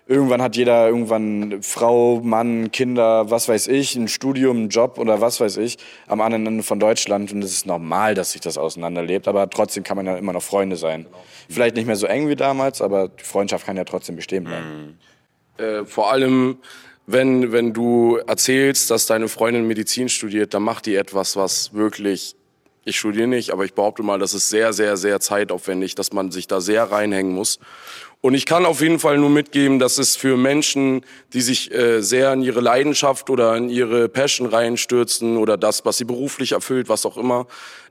irgendwann 0.07 0.43
hat 0.43 0.57
jeder 0.57 0.89
irgendwann 0.89 1.63
Frau, 1.63 2.21
Mann, 2.23 2.71
Kinder, 2.73 3.31
was 3.31 3.49
weiß 3.49 3.69
ich, 3.69 3.95
ein 3.95 4.09
Studium, 4.09 4.57
einen 4.57 4.69
Job 4.69 4.99
oder 4.99 5.21
was 5.21 5.41
weiß 5.41 5.59
ich, 5.59 5.79
am 6.07 6.21
anderen 6.21 6.47
Ende 6.47 6.63
von 6.63 6.81
Deutschland 6.81 7.33
und 7.33 7.43
es 7.43 7.53
ist 7.53 7.67
normal, 7.67 8.15
dass 8.15 8.33
sich 8.33 8.41
das 8.41 8.59
auseinanderlebt, 8.59 9.29
aber 9.29 9.49
trotzdem 9.49 9.85
kann 9.85 9.97
man 9.97 10.07
ja 10.07 10.17
immer 10.17 10.33
noch 10.33 10.43
Freunde 10.43 10.77
sein. 10.77 11.07
Vielleicht 11.49 11.77
nicht 11.77 11.87
mehr 11.87 11.97
so 11.97 12.07
eng 12.07 12.29
wie 12.29 12.37
damals, 12.37 12.83
aber 12.83 13.09
die 13.09 13.25
Freundschaft 13.25 13.65
kann 13.65 13.77
ja 13.77 13.85
trotzdem 13.85 14.17
bestehen 14.17 14.45
bleiben. 14.45 14.99
Äh, 15.59 15.85
vor 15.85 16.11
allem, 16.13 16.59
wenn, 17.07 17.53
wenn 17.53 17.73
du 17.73 18.17
erzählst, 18.27 18.91
dass 18.91 19.07
deine 19.07 19.29
Freundin 19.29 19.67
Medizin 19.67 20.09
studiert, 20.09 20.55
dann 20.55 20.63
macht 20.63 20.87
die 20.87 20.95
etwas, 20.97 21.37
was 21.37 21.75
wirklich, 21.75 22.37
ich 22.85 22.99
studiere 22.99 23.29
nicht, 23.29 23.51
aber 23.53 23.65
ich 23.65 23.75
behaupte 23.75 24.03
mal, 24.03 24.19
das 24.19 24.35
ist 24.35 24.49
sehr, 24.49 24.73
sehr, 24.73 24.97
sehr 24.97 25.21
zeitaufwendig, 25.21 25.95
dass 25.95 26.13
man 26.13 26.31
sich 26.31 26.47
da 26.47 26.61
sehr 26.61 26.91
reinhängen 26.91 27.33
muss. 27.33 27.59
Und 28.23 28.35
ich 28.35 28.47
kann 28.47 28.65
auf 28.65 28.81
jeden 28.81 29.01
Fall 29.01 29.19
nur 29.19 29.31
mitgeben, 29.31 29.81
dass 29.81 29.99
es 29.99 30.17
für 30.17 30.37
Menschen, 30.37 31.05
die 31.33 31.41
sich 31.41 31.75
äh, 31.75 32.01
sehr 32.03 32.33
in 32.33 32.43
ihre 32.43 32.61
Leidenschaft 32.61 33.29
oder 33.31 33.57
in 33.57 33.69
ihre 33.69 34.09
Passion 34.09 34.47
reinstürzen 34.47 35.37
oder 35.37 35.57
das, 35.59 35.85
was 35.85 35.99
sie 35.99 36.05
beruflich 36.05 36.53
erfüllt, 36.53 36.89
was 36.89 37.05
auch 37.05 37.17
immer, 37.17 37.49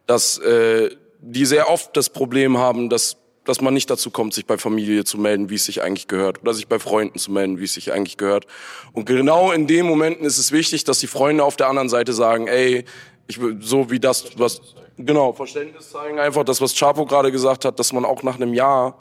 dass 0.08 0.38
äh, 0.39 0.89
die 1.20 1.46
sehr 1.46 1.70
oft 1.70 1.96
das 1.98 2.10
Problem 2.10 2.58
haben, 2.58 2.89
dass 2.89 3.17
dass 3.44 3.60
man 3.60 3.74
nicht 3.74 3.89
dazu 3.89 4.12
kommt, 4.12 4.36
sich 4.36 4.46
bei 4.46 4.60
Familie 4.60 5.04
zu 5.04 5.17
melden, 5.17 5.50
wie 5.50 5.56
es 5.56 5.65
sich 5.65 5.82
eigentlich 5.82 6.08
gehört, 6.08 6.44
oder 6.44 6.54
sich 6.54 6.67
bei 6.67 6.78
Freunden 6.78 7.17
zu 7.17 7.32
melden, 7.32 7.60
wie 7.60 7.63
es 7.63 7.74
sich 7.74 7.91
eigentlich 7.91 8.17
gehört. 8.17 8.46
Und 8.94 9.06
genau 9.06 9.52
in 9.52 9.65
den 9.65 9.88
Momenten 9.88 10.26
ist 10.26 10.38
es 10.38 10.52
wichtig, 10.52 10.84
dass 10.84 11.00
die 11.00 11.08
Freunde 11.08 11.44
auf 11.44 11.56
der 11.56 11.67
anderen 11.67 11.89
Seite 11.89 12.13
sagen, 12.13 12.48
ey, 12.48 12.86
ich 13.28 13.41
will, 13.41 13.58
so 13.60 13.89
wie 13.89 14.00
das, 14.00 14.38
was, 14.38 14.62
genau, 14.96 15.34
Verständnis 15.34 15.89
zeigen 15.89 16.20
einfach, 16.20 16.44
das, 16.44 16.62
was 16.62 16.76
Chapo 16.76 17.06
gerade 17.06 17.32
gesagt 17.32 17.65
hat, 17.65 17.80
dass 17.80 17.94
man 17.94 18.06
auch 18.06 18.22
nach 18.22 18.36
einem 18.36 18.54
Jahr 18.54 19.00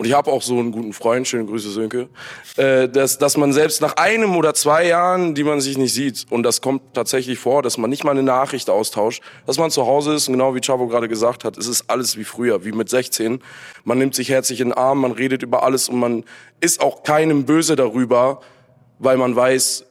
und 0.00 0.06
ich 0.06 0.14
habe 0.14 0.32
auch 0.32 0.40
so 0.40 0.58
einen 0.58 0.72
guten 0.72 0.94
Freund, 0.94 1.28
schöne 1.28 1.44
Grüße 1.44 1.68
Sönke, 1.68 2.08
äh, 2.56 2.88
dass, 2.88 3.18
dass 3.18 3.36
man 3.36 3.52
selbst 3.52 3.82
nach 3.82 3.96
einem 3.96 4.34
oder 4.34 4.54
zwei 4.54 4.86
Jahren, 4.86 5.34
die 5.34 5.44
man 5.44 5.60
sich 5.60 5.76
nicht 5.76 5.92
sieht, 5.92 6.24
und 6.30 6.42
das 6.42 6.62
kommt 6.62 6.94
tatsächlich 6.94 7.38
vor, 7.38 7.60
dass 7.60 7.76
man 7.76 7.90
nicht 7.90 8.02
mal 8.02 8.12
eine 8.12 8.22
Nachricht 8.22 8.70
austauscht, 8.70 9.22
dass 9.44 9.58
man 9.58 9.70
zu 9.70 9.84
Hause 9.84 10.14
ist 10.14 10.26
und 10.26 10.32
genau 10.32 10.54
wie 10.54 10.62
Chavo 10.62 10.86
gerade 10.86 11.06
gesagt 11.06 11.44
hat, 11.44 11.58
es 11.58 11.66
ist 11.66 11.90
alles 11.90 12.16
wie 12.16 12.24
früher, 12.24 12.64
wie 12.64 12.72
mit 12.72 12.88
16. 12.88 13.42
Man 13.84 13.98
nimmt 13.98 14.14
sich 14.14 14.30
herzlich 14.30 14.62
in 14.62 14.70
den 14.70 14.72
Arm, 14.72 15.02
man 15.02 15.12
redet 15.12 15.42
über 15.42 15.64
alles 15.64 15.90
und 15.90 15.98
man 15.98 16.24
ist 16.60 16.80
auch 16.80 17.02
keinem 17.02 17.44
böse 17.44 17.76
darüber, 17.76 18.40
weil 19.00 19.18
man 19.18 19.36
weiß, 19.36 19.84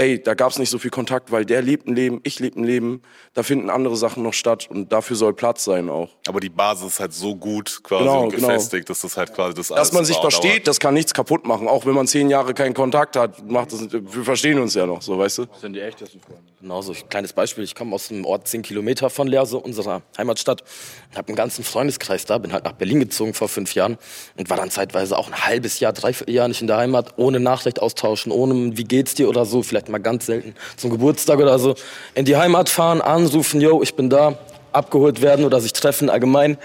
ey, 0.00 0.20
da 0.22 0.34
gab 0.34 0.50
es 0.50 0.58
nicht 0.58 0.70
so 0.70 0.78
viel 0.78 0.90
Kontakt, 0.90 1.30
weil 1.30 1.44
der 1.44 1.60
lebt 1.60 1.86
ein 1.86 1.94
Leben, 1.94 2.20
ich 2.24 2.40
lebe 2.40 2.58
ein 2.58 2.64
Leben, 2.64 3.02
da 3.34 3.42
finden 3.42 3.68
andere 3.68 3.96
Sachen 3.96 4.22
noch 4.22 4.32
statt 4.32 4.66
und 4.70 4.90
dafür 4.92 5.14
soll 5.16 5.34
Platz 5.34 5.64
sein 5.64 5.88
auch. 5.90 6.08
Aber 6.26 6.40
die 6.40 6.48
Basis 6.48 6.94
ist 6.94 7.00
halt 7.00 7.12
so 7.12 7.36
gut 7.36 7.80
quasi 7.82 8.04
Genau, 8.04 8.22
und 8.24 8.34
genau. 8.34 8.48
gefestigt, 8.48 8.88
dass 8.88 9.02
das 9.02 9.16
halt 9.16 9.34
quasi 9.34 9.54
das 9.54 9.68
Dass 9.68 9.92
man 9.92 10.04
sich 10.06 10.16
dauert. 10.16 10.32
versteht, 10.32 10.66
das 10.66 10.80
kann 10.80 10.94
nichts 10.94 11.12
kaputt 11.12 11.46
machen. 11.46 11.68
Auch 11.68 11.84
wenn 11.84 11.94
man 11.94 12.06
zehn 12.06 12.30
Jahre 12.30 12.54
keinen 12.54 12.72
Kontakt 12.74 13.16
hat, 13.16 13.48
macht 13.50 13.72
das, 13.72 13.92
wir 13.92 14.24
verstehen 14.24 14.58
uns 14.58 14.74
ja 14.74 14.86
noch, 14.86 15.02
so, 15.02 15.18
weißt 15.18 15.38
du? 15.38 15.44
Das 15.44 15.60
sind 15.60 15.74
die 15.74 15.80
echtesten 15.80 16.18
Freunde. 16.20 16.40
Genauso, 16.60 16.92
ein 16.92 17.08
kleines 17.08 17.32
Beispiel. 17.32 17.64
Ich 17.64 17.74
komme 17.74 17.94
aus 17.94 18.10
einem 18.10 18.24
Ort 18.24 18.48
10 18.48 18.62
Kilometer 18.62 19.10
von 19.10 19.26
Leerse, 19.26 19.58
unserer 19.58 20.02
Heimatstadt. 20.18 20.62
Ich 21.10 21.16
habe 21.18 21.28
einen 21.28 21.36
ganzen 21.36 21.64
Freundeskreis 21.64 22.24
da, 22.24 22.38
bin 22.38 22.52
halt 22.52 22.64
nach 22.64 22.72
Berlin 22.72 23.00
gezogen 23.00 23.34
vor 23.34 23.48
fünf 23.48 23.74
Jahren 23.74 23.98
und 24.36 24.48
war 24.50 24.56
dann 24.56 24.70
zeitweise 24.70 25.16
auch 25.18 25.28
ein 25.28 25.46
halbes 25.46 25.80
Jahr, 25.80 25.92
dreiviertel 25.92 26.34
Jahr 26.34 26.48
nicht 26.48 26.60
in 26.60 26.66
der 26.66 26.76
Heimat, 26.76 27.14
ohne 27.18 27.40
Nachricht 27.40 27.80
austauschen, 27.82 28.30
ohne 28.32 28.76
wie 28.76 28.84
geht's 28.84 29.14
dir 29.14 29.28
oder 29.28 29.44
so, 29.44 29.62
vielleicht 29.62 29.88
mal 29.90 29.98
ganz 29.98 30.26
selten 30.26 30.54
zum 30.76 30.90
Geburtstag 30.90 31.38
oder 31.38 31.58
so. 31.58 31.74
In 32.14 32.24
die 32.24 32.36
Heimat 32.36 32.68
fahren, 32.68 33.00
anrufen, 33.00 33.60
yo, 33.60 33.82
ich 33.82 33.94
bin 33.94 34.10
da, 34.10 34.38
abgeholt 34.72 35.20
werden 35.20 35.44
oder 35.44 35.60
sich 35.60 35.72
treffen 35.72 36.10
allgemein. 36.10 36.58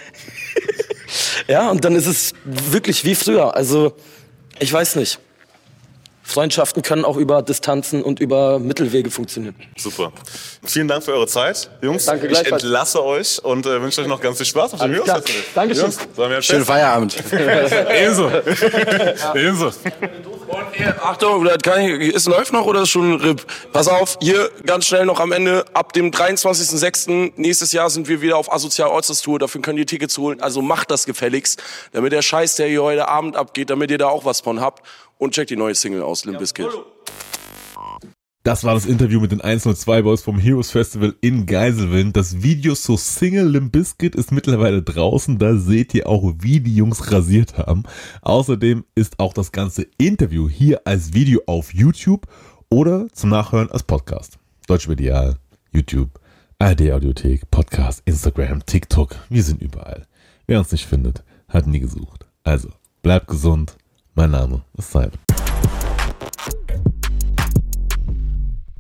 ja, 1.48 1.70
und 1.70 1.84
dann 1.86 1.96
ist 1.96 2.08
es 2.08 2.34
wirklich 2.44 3.06
wie 3.06 3.16
früher. 3.16 3.56
Also, 3.56 3.94
ich 4.60 4.72
weiß 4.72 4.96
nicht. 4.96 5.20
Freundschaften 6.28 6.82
können 6.82 7.06
auch 7.06 7.18
über 7.18 7.44
Distanzen 7.44 8.02
und 8.02 8.20
über 8.20 8.58
Mittelwege 8.58 9.12
funktionieren. 9.12 9.56
Super. 9.78 10.12
Vielen 10.64 10.88
Dank 10.88 11.04
für 11.04 11.14
eure 11.14 11.28
Zeit, 11.28 11.70
Jungs. 11.84 12.06
Danke 12.06 12.26
ich 12.28 12.52
entlasse 12.52 13.04
euch 13.04 13.44
und 13.44 13.66
äh, 13.68 13.80
wünsche 13.80 14.02
euch 14.02 14.08
noch 14.08 14.20
ganz 14.20 14.38
viel 14.38 14.48
Spaß 14.48 14.74
auf 14.74 14.80
dem. 14.82 14.92
Heroes-Festival. 14.92 15.44
Dankeschön. 15.54 15.92
Jungs, 16.18 16.46
Schönen 16.46 16.66
Feierabend. 16.66 17.16
Ebenso. 17.32 18.32
Ebenso. 19.36 19.72
Und 20.48 20.66
hier, 20.74 20.96
Achtung, 21.04 21.44
das 21.44 21.58
kann 21.60 21.82
ich, 21.82 22.14
es 22.14 22.26
läuft 22.26 22.54
noch 22.54 22.66
oder 22.66 22.82
ist 22.82 22.90
schon 22.90 23.14
ein 23.14 23.22
RIP? 23.22 23.46
Pass 23.74 23.88
auf, 23.88 24.18
hier 24.22 24.50
ganz 24.66 24.86
schnell 24.86 25.06
noch 25.06 25.20
am 25.20 25.32
Ende. 25.32 25.66
Ab 25.74 25.94
dem 25.94 26.12
23.06. 26.12 27.34
nächstes 27.36 27.72
Jahr 27.72 27.90
sind 27.90 28.08
wir 28.08 28.22
wieder 28.22 28.38
auf 28.38 28.52
Asozial 28.52 28.90
Ortstes 28.90 29.22
Tour. 29.22 29.40
Dafür 29.40 29.62
könnt 29.62 29.80
ihr 29.80 29.86
Tickets 29.86 30.18
holen. 30.18 30.42
Also 30.42 30.62
macht 30.62 30.92
das 30.92 31.06
gefälligst, 31.06 31.62
damit 31.92 32.12
der 32.12 32.22
Scheiß, 32.22 32.56
der 32.56 32.68
hier 32.68 32.84
heute 32.84 33.08
Abend 33.08 33.36
abgeht, 33.36 33.70
damit 33.70 33.92
ihr 33.92 33.98
da 33.98 34.08
auch 34.08 34.26
was 34.26 34.42
von 34.42 34.62
habt. 34.62 34.86
Und 35.18 35.34
checkt 35.34 35.50
die 35.50 35.56
neue 35.56 35.76
Single 35.76 36.04
aus, 36.04 36.26
Limp 36.26 36.40
Bizkit. 36.40 36.68
Das 38.46 38.64
war 38.64 38.76
das 38.76 38.86
Interview 38.86 39.20
mit 39.20 39.32
den 39.32 39.42
102 39.42 40.04
Boys 40.04 40.22
vom 40.22 40.38
Heroes 40.38 40.70
Festival 40.70 41.16
in 41.20 41.48
Geiselwind. 41.48 42.16
Das 42.16 42.44
Video 42.44 42.76
zur 42.76 43.00
Single 43.00 43.48
Limp 43.48 43.72
Bizkit 43.72 44.14
ist 44.14 44.32
mittlerweile 44.32 44.84
draußen. 44.84 45.40
Da 45.40 45.56
seht 45.56 45.96
ihr 45.96 46.08
auch, 46.08 46.32
wie 46.42 46.60
die 46.60 46.76
Jungs 46.76 47.12
rasiert 47.12 47.58
haben. 47.58 47.86
Außerdem 48.22 48.86
ist 48.94 49.20
auch 49.20 49.34
das 49.34 49.52
ganze 49.52 49.88
Interview 49.98 50.48
hier 50.48 50.86
als 50.86 51.16
Video 51.16 51.42
auf 51.48 51.74
YouTube 51.74 52.28
oder 52.70 53.08
zum 53.14 53.32
Nachhören 53.32 53.72
als 53.72 53.82
Podcast. 53.82 54.38
Deutsche 54.68 54.90
Medial, 54.90 55.38
YouTube, 55.72 56.12
ARD 56.60 56.92
Audiothek, 56.92 57.50
Podcast, 57.50 58.04
Instagram, 58.06 58.64
TikTok. 58.64 59.16
Wir 59.28 59.42
sind 59.42 59.60
überall. 59.60 60.06
Wer 60.46 60.60
uns 60.60 60.72
nicht 60.72 60.86
findet, 60.86 61.24
hat 61.50 61.66
nie 61.66 61.80
gesucht. 61.80 62.28
Also, 62.44 62.70
bleibt 63.02 63.28
gesund. 63.28 63.76
Mein 64.14 64.30
Name 64.30 64.62
ist 64.78 64.92
Simon. 64.92 65.25